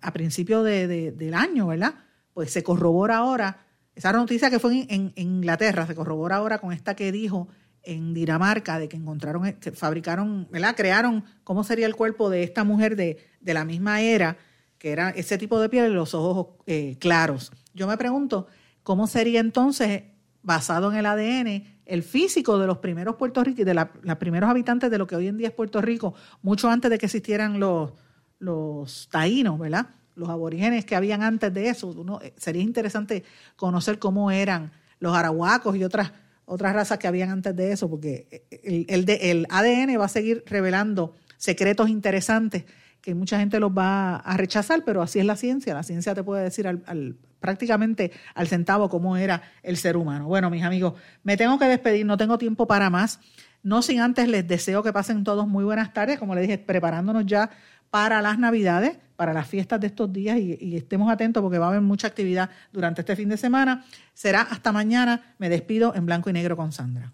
[0.02, 1.96] a, principios del año, ¿verdad?
[2.34, 3.66] Pues se corrobora ahora,
[3.96, 7.48] esa noticia que fue en, Inglaterra, se corrobora ahora con esta que dijo
[7.84, 10.76] en Dinamarca, de que encontraron, que fabricaron, ¿verdad?
[10.76, 14.38] Crearon cómo sería el cuerpo de esta mujer de, de la misma era
[14.78, 17.52] que era ese tipo de piel y los ojos eh, claros.
[17.74, 18.48] Yo me pregunto,
[18.84, 20.04] cómo sería entonces,
[20.44, 24.98] basado en el ADN, el físico de los primeros Puerto de los primeros habitantes de
[24.98, 27.94] lo que hoy en día es Puerto Rico, mucho antes de que existieran los,
[28.40, 29.88] los taínos, ¿verdad?
[30.16, 31.88] Los aborígenes que habían antes de eso.
[31.88, 33.24] Uno, eh, sería interesante
[33.56, 36.12] conocer cómo eran los arahuacos y otras,
[36.46, 40.44] otras razas que habían antes de eso, porque el, el, el ADN va a seguir
[40.48, 42.66] revelando secretos interesantes
[43.08, 45.74] que mucha gente los va a rechazar, pero así es la ciencia.
[45.74, 50.28] La ciencia te puede decir al, prácticamente al centavo cómo era el ser humano.
[50.28, 53.22] Bueno, mis amigos, me tengo que despedir, no tengo tiempo para más.
[53.64, 57.26] No sin antes les deseo que pasen todos muy buenas tardes, como les dije, preparándonos
[57.26, 57.50] ya
[57.90, 61.70] para las Navidades, para las fiestas de estos días y, estemos atentos porque va a
[61.70, 63.86] haber mucha actividad durante este fin de semana.
[64.14, 65.36] Será hasta mañana.
[65.40, 67.14] Me despido en blanco y negro con Sandra.